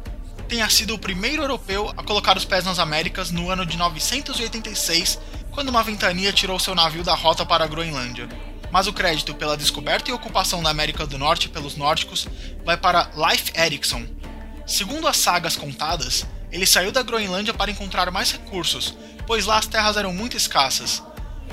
tenha 0.47 0.69
sido 0.69 0.95
o 0.95 0.99
primeiro 0.99 1.43
europeu 1.43 1.93
a 1.97 2.03
colocar 2.03 2.37
os 2.37 2.45
pés 2.45 2.63
nas 2.63 2.79
Américas 2.79 3.31
no 3.31 3.49
ano 3.49 3.65
de 3.65 3.77
986, 3.77 5.19
quando 5.51 5.69
uma 5.69 5.83
ventania 5.83 6.31
tirou 6.31 6.59
seu 6.59 6.73
navio 6.73 7.03
da 7.03 7.13
rota 7.13 7.45
para 7.45 7.65
a 7.65 7.67
Groenlândia. 7.67 8.29
Mas 8.71 8.87
o 8.87 8.93
crédito 8.93 9.33
pela 9.33 9.57
descoberta 9.57 10.09
e 10.09 10.13
ocupação 10.13 10.61
da 10.61 10.69
América 10.69 11.05
do 11.05 11.17
Norte 11.17 11.49
pelos 11.49 11.75
nórdicos 11.75 12.27
vai 12.65 12.77
para 12.77 13.09
Leif 13.15 13.51
Erikson. 13.55 14.05
Segundo 14.65 15.07
as 15.07 15.17
sagas 15.17 15.55
contadas, 15.55 16.25
ele 16.51 16.65
saiu 16.65 16.91
da 16.91 17.03
Groenlândia 17.03 17.53
para 17.53 17.71
encontrar 17.71 18.09
mais 18.11 18.31
recursos, 18.31 18.95
pois 19.25 19.45
lá 19.45 19.57
as 19.57 19.67
terras 19.67 19.97
eram 19.97 20.13
muito 20.13 20.37
escassas. 20.37 21.03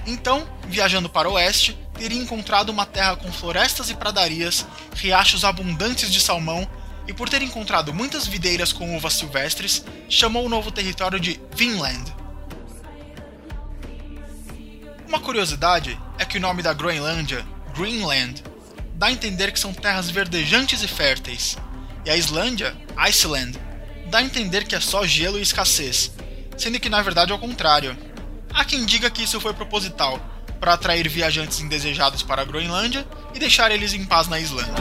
Então, 0.07 0.47
viajando 0.69 1.09
para 1.09 1.29
o 1.29 1.33
oeste, 1.33 1.79
teria 1.95 2.21
encontrado 2.21 2.71
uma 2.71 2.87
terra 2.87 3.17
com 3.17 3.33
florestas 3.33 3.91
e 3.91 3.95
pradarias, 3.95 4.67
riachos 4.95 5.45
abundantes 5.45 6.13
de 6.13 6.21
salmão, 6.21 6.69
e 7.07 7.13
por 7.13 7.29
ter 7.29 7.43
encontrado 7.43 7.93
muitas 7.93 8.27
videiras 8.27 8.73
com 8.73 8.97
uvas 8.97 9.15
silvestres, 9.15 9.85
chamou 10.09 10.47
o 10.47 10.49
novo 10.49 10.71
território 10.71 11.21
de 11.21 11.41
Vinland. 11.55 12.15
Uma 15.07 15.21
curiosidade 15.21 15.99
é 16.19 16.25
que 16.25 16.39
o 16.39 16.41
nome 16.41 16.63
da 16.63 16.73
Groenlândia, 16.73 17.47
Greenland, 17.77 18.43
dá 18.95 19.07
a 19.07 19.13
entender 19.13 19.53
que 19.53 19.61
são 19.61 19.73
terras 19.73 20.09
verdejantes 20.09 20.83
e 20.83 20.89
férteis, 20.89 21.57
e 22.05 22.11
a 22.11 22.17
Islândia, 22.17 22.75
Iceland, 22.97 23.59
dá 24.15 24.21
a 24.21 24.23
entender 24.23 24.65
que 24.65 24.77
é 24.77 24.81
só 24.81 25.05
gelo 25.05 25.41
e 25.41 25.43
escassez, 25.43 26.13
sendo 26.57 26.79
que 26.79 26.89
na 26.89 27.03
verdade 27.03 27.33
é 27.33 27.35
o 27.35 27.39
contrário. 27.39 27.99
Há 28.53 28.65
quem 28.65 28.87
diga 28.87 29.11
que 29.11 29.25
isso 29.25 29.41
foi 29.41 29.53
proposital, 29.53 30.21
para 30.61 30.75
atrair 30.75 31.09
viajantes 31.09 31.59
indesejados 31.59 32.23
para 32.23 32.43
a 32.43 32.45
Groenlândia 32.45 33.05
e 33.35 33.41
deixar 33.41 33.73
eles 33.73 33.93
em 33.93 34.05
paz 34.05 34.29
na 34.29 34.39
Islândia. 34.39 34.73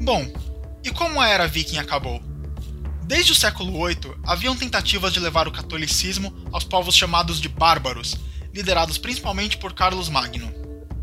Bom, 0.00 0.32
e 0.84 0.92
como 0.92 1.20
a 1.20 1.26
era 1.26 1.48
viking 1.48 1.78
acabou? 1.78 2.33
Desde 3.06 3.32
o 3.32 3.34
século 3.34 3.86
VIII, 3.86 4.16
haviam 4.24 4.56
tentativas 4.56 5.12
de 5.12 5.20
levar 5.20 5.46
o 5.46 5.52
catolicismo 5.52 6.34
aos 6.50 6.64
povos 6.64 6.96
chamados 6.96 7.38
de 7.38 7.50
bárbaros, 7.50 8.16
liderados 8.52 8.96
principalmente 8.96 9.58
por 9.58 9.74
Carlos 9.74 10.08
Magno. 10.08 10.50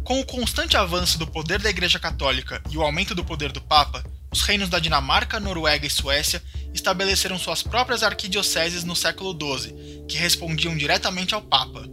Com 0.04 0.20
o 0.20 0.26
constante 0.26 0.76
avanço 0.76 1.20
do 1.20 1.28
poder 1.28 1.62
da 1.62 1.70
Igreja 1.70 2.00
Católica 2.00 2.60
e 2.72 2.78
o 2.78 2.82
aumento 2.82 3.14
do 3.14 3.24
poder 3.24 3.52
do 3.52 3.62
Papa, 3.62 4.04
os 4.32 4.42
reinos 4.42 4.68
da 4.68 4.80
Dinamarca, 4.80 5.40
Noruega 5.40 5.86
e 5.86 5.92
Suécia 5.92 6.42
estabeleceram 6.74 7.38
suas 7.38 7.62
próprias 7.62 8.02
arquidioceses 8.02 8.84
no 8.84 8.96
século 8.96 9.38
XII, 9.40 10.06
que 10.08 10.18
respondiam 10.18 10.76
diretamente 10.76 11.36
ao 11.36 11.42
Papa. 11.44 11.88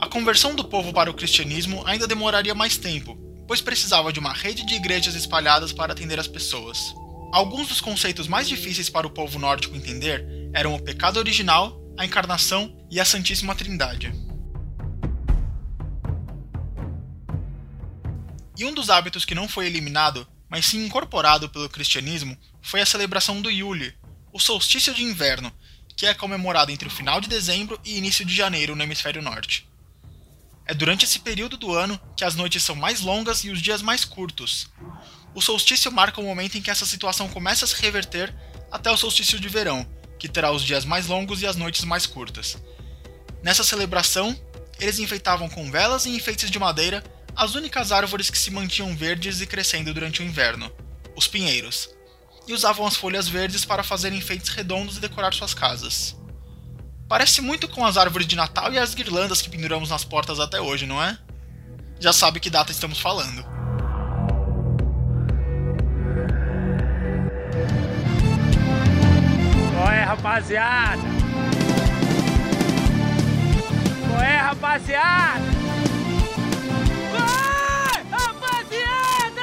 A 0.00 0.06
conversão 0.06 0.54
do 0.54 0.64
povo 0.64 0.92
para 0.92 1.10
o 1.10 1.14
cristianismo 1.14 1.82
ainda 1.86 2.06
demoraria 2.06 2.54
mais 2.54 2.76
tempo, 2.76 3.16
pois 3.48 3.60
precisava 3.60 4.12
de 4.12 4.20
uma 4.20 4.32
rede 4.32 4.64
de 4.64 4.74
igrejas 4.74 5.16
espalhadas 5.16 5.72
para 5.72 5.92
atender 5.92 6.20
as 6.20 6.28
pessoas. 6.28 6.94
Alguns 7.34 7.66
dos 7.66 7.80
conceitos 7.80 8.28
mais 8.28 8.48
difíceis 8.48 8.88
para 8.88 9.08
o 9.08 9.10
povo 9.10 9.40
nórdico 9.40 9.74
entender 9.74 10.24
eram 10.52 10.72
o 10.72 10.80
pecado 10.80 11.16
original, 11.16 11.82
a 11.98 12.04
encarnação 12.04 12.72
e 12.88 13.00
a 13.00 13.04
Santíssima 13.04 13.56
Trindade. 13.56 14.12
E 18.56 18.64
um 18.64 18.72
dos 18.72 18.88
hábitos 18.88 19.24
que 19.24 19.34
não 19.34 19.48
foi 19.48 19.66
eliminado, 19.66 20.24
mas 20.48 20.66
sim 20.66 20.86
incorporado 20.86 21.48
pelo 21.48 21.68
cristianismo, 21.68 22.38
foi 22.62 22.80
a 22.80 22.86
celebração 22.86 23.42
do 23.42 23.50
Yule, 23.50 23.92
o 24.32 24.38
solstício 24.38 24.94
de 24.94 25.02
inverno, 25.02 25.52
que 25.96 26.06
é 26.06 26.14
comemorado 26.14 26.70
entre 26.70 26.86
o 26.86 26.90
final 26.90 27.20
de 27.20 27.28
dezembro 27.28 27.80
e 27.84 27.98
início 27.98 28.24
de 28.24 28.32
janeiro 28.32 28.76
no 28.76 28.84
hemisfério 28.84 29.20
norte. 29.20 29.68
É 30.66 30.72
durante 30.72 31.04
esse 31.04 31.18
período 31.18 31.56
do 31.56 31.74
ano 31.74 32.00
que 32.16 32.24
as 32.24 32.36
noites 32.36 32.62
são 32.62 32.76
mais 32.76 33.00
longas 33.00 33.42
e 33.42 33.50
os 33.50 33.60
dias 33.60 33.82
mais 33.82 34.04
curtos, 34.04 34.70
o 35.34 35.40
solstício 35.40 35.90
marca 35.90 36.20
o 36.20 36.24
momento 36.24 36.56
em 36.56 36.62
que 36.62 36.70
essa 36.70 36.86
situação 36.86 37.28
começa 37.28 37.64
a 37.64 37.68
se 37.68 37.80
reverter 37.80 38.34
até 38.70 38.90
o 38.90 38.96
solstício 38.96 39.38
de 39.40 39.48
verão, 39.48 39.86
que 40.18 40.28
terá 40.28 40.50
os 40.52 40.62
dias 40.62 40.84
mais 40.84 41.06
longos 41.06 41.42
e 41.42 41.46
as 41.46 41.56
noites 41.56 41.84
mais 41.84 42.06
curtas. 42.06 42.56
Nessa 43.42 43.64
celebração, 43.64 44.38
eles 44.78 44.98
enfeitavam 44.98 45.48
com 45.48 45.70
velas 45.70 46.06
e 46.06 46.10
enfeites 46.10 46.50
de 46.50 46.58
madeira 46.58 47.02
as 47.36 47.54
únicas 47.54 47.90
árvores 47.90 48.30
que 48.30 48.38
se 48.38 48.50
mantinham 48.50 48.96
verdes 48.96 49.40
e 49.40 49.46
crescendo 49.46 49.92
durante 49.92 50.22
o 50.22 50.24
inverno, 50.24 50.70
os 51.16 51.26
pinheiros, 51.26 51.90
e 52.46 52.52
usavam 52.52 52.86
as 52.86 52.96
folhas 52.96 53.28
verdes 53.28 53.64
para 53.64 53.82
fazer 53.82 54.12
enfeites 54.12 54.50
redondos 54.50 54.96
e 54.96 55.00
decorar 55.00 55.34
suas 55.34 55.52
casas. 55.52 56.16
Parece 57.08 57.40
muito 57.40 57.68
com 57.68 57.84
as 57.84 57.96
árvores 57.96 58.26
de 58.26 58.36
Natal 58.36 58.72
e 58.72 58.78
as 58.78 58.94
guirlandas 58.94 59.42
que 59.42 59.50
penduramos 59.50 59.90
nas 59.90 60.04
portas 60.04 60.38
até 60.38 60.60
hoje, 60.60 60.86
não 60.86 61.02
é? 61.02 61.18
Já 61.98 62.12
sabe 62.12 62.40
que 62.40 62.50
data 62.50 62.72
estamos 62.72 62.98
falando. 62.98 63.53
Rapaziada? 70.14 71.02
Qual 74.08 74.22
é, 74.22 74.36
rapaziada? 74.36 75.44
Vai, 77.12 78.04
rapaziada! 78.10 79.42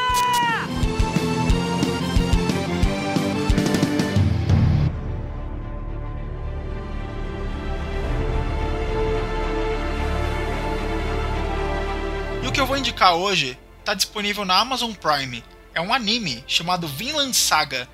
E 12.41 12.47
o 12.47 12.51
que 12.51 12.61
eu 12.61 12.65
vou 12.65 12.77
indicar 12.77 13.15
hoje 13.15 13.59
está 13.79 13.93
disponível 13.93 14.45
na 14.45 14.57
Amazon 14.57 14.93
Prime. 14.93 15.43
É 15.73 15.81
um 15.81 15.93
anime 15.93 16.43
chamado 16.47 16.87
Vinland 16.87 17.35
Saga, 17.35 17.87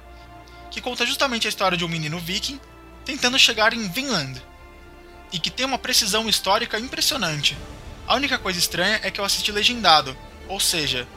que 0.72 0.82
conta 0.82 1.06
justamente 1.06 1.48
a 1.48 1.50
história 1.50 1.78
de 1.78 1.86
um 1.86 1.90
menino 1.90 2.20
viking 2.20 2.60
tentando 3.06 3.40
chegar 3.40 3.74
em 3.74 3.88
Vinland, 3.88 4.42
e 5.32 5.40
que 5.40 5.50
tem 5.50 5.66
uma 5.66 5.78
precisão 5.78 6.28
histórica 6.28 6.80
impressionante. 6.80 7.58
A 8.06 8.16
única 8.16 8.38
coisa 8.38 8.60
estranha 8.60 9.00
é 9.04 9.12
que 9.12 9.20
eu 9.20 9.26
assisti 9.26 9.52
legendado, 9.52 10.16
ou 10.48 10.60
seja, 10.60 11.08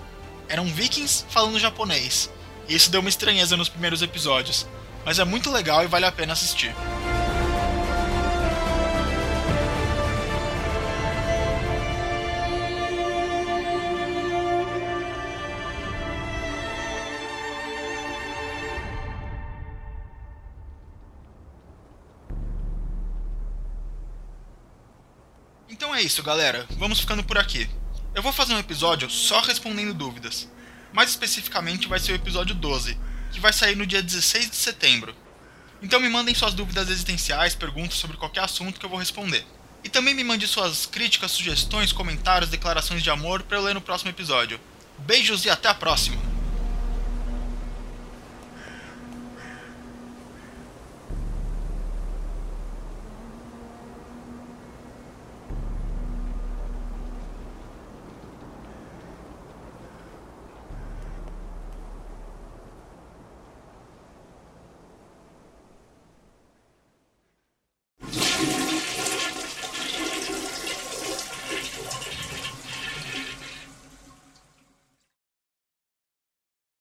eram 0.48 0.66
vikings 0.66 1.24
falando 1.28 1.58
japonês, 1.58 2.30
e 2.68 2.74
isso 2.74 2.90
deu 2.90 3.00
uma 3.00 3.08
estranheza 3.08 3.56
nos 3.56 3.68
primeiros 3.68 4.02
episódios, 4.02 4.66
mas 5.04 5.18
é 5.18 5.24
muito 5.24 5.50
legal 5.50 5.82
e 5.82 5.88
vale 5.88 6.06
a 6.06 6.12
pena 6.12 6.32
assistir. 6.32 6.74
Isso, 26.10 26.24
galera. 26.24 26.66
Vamos 26.70 26.98
ficando 26.98 27.22
por 27.22 27.38
aqui. 27.38 27.70
Eu 28.16 28.20
vou 28.20 28.32
fazer 28.32 28.52
um 28.52 28.58
episódio 28.58 29.08
só 29.08 29.40
respondendo 29.42 29.94
dúvidas. 29.94 30.48
Mais 30.92 31.08
especificamente 31.08 31.86
vai 31.86 32.00
ser 32.00 32.10
o 32.10 32.16
episódio 32.16 32.52
12, 32.52 32.98
que 33.30 33.38
vai 33.38 33.52
sair 33.52 33.76
no 33.76 33.86
dia 33.86 34.02
16 34.02 34.50
de 34.50 34.56
setembro. 34.56 35.14
Então 35.80 36.00
me 36.00 36.08
mandem 36.08 36.34
suas 36.34 36.52
dúvidas 36.52 36.90
existenciais, 36.90 37.54
perguntas 37.54 37.94
sobre 37.94 38.16
qualquer 38.16 38.42
assunto 38.42 38.80
que 38.80 38.84
eu 38.84 38.90
vou 38.90 38.98
responder. 38.98 39.46
E 39.84 39.88
também 39.88 40.12
me 40.12 40.24
mande 40.24 40.48
suas 40.48 40.84
críticas, 40.84 41.30
sugestões, 41.30 41.92
comentários, 41.92 42.50
declarações 42.50 43.04
de 43.04 43.10
amor 43.10 43.44
para 43.44 43.58
eu 43.58 43.62
ler 43.62 43.74
no 43.74 43.80
próximo 43.80 44.10
episódio. 44.10 44.60
Beijos 44.98 45.44
e 45.44 45.50
até 45.50 45.68
a 45.68 45.74
próxima! 45.74 46.29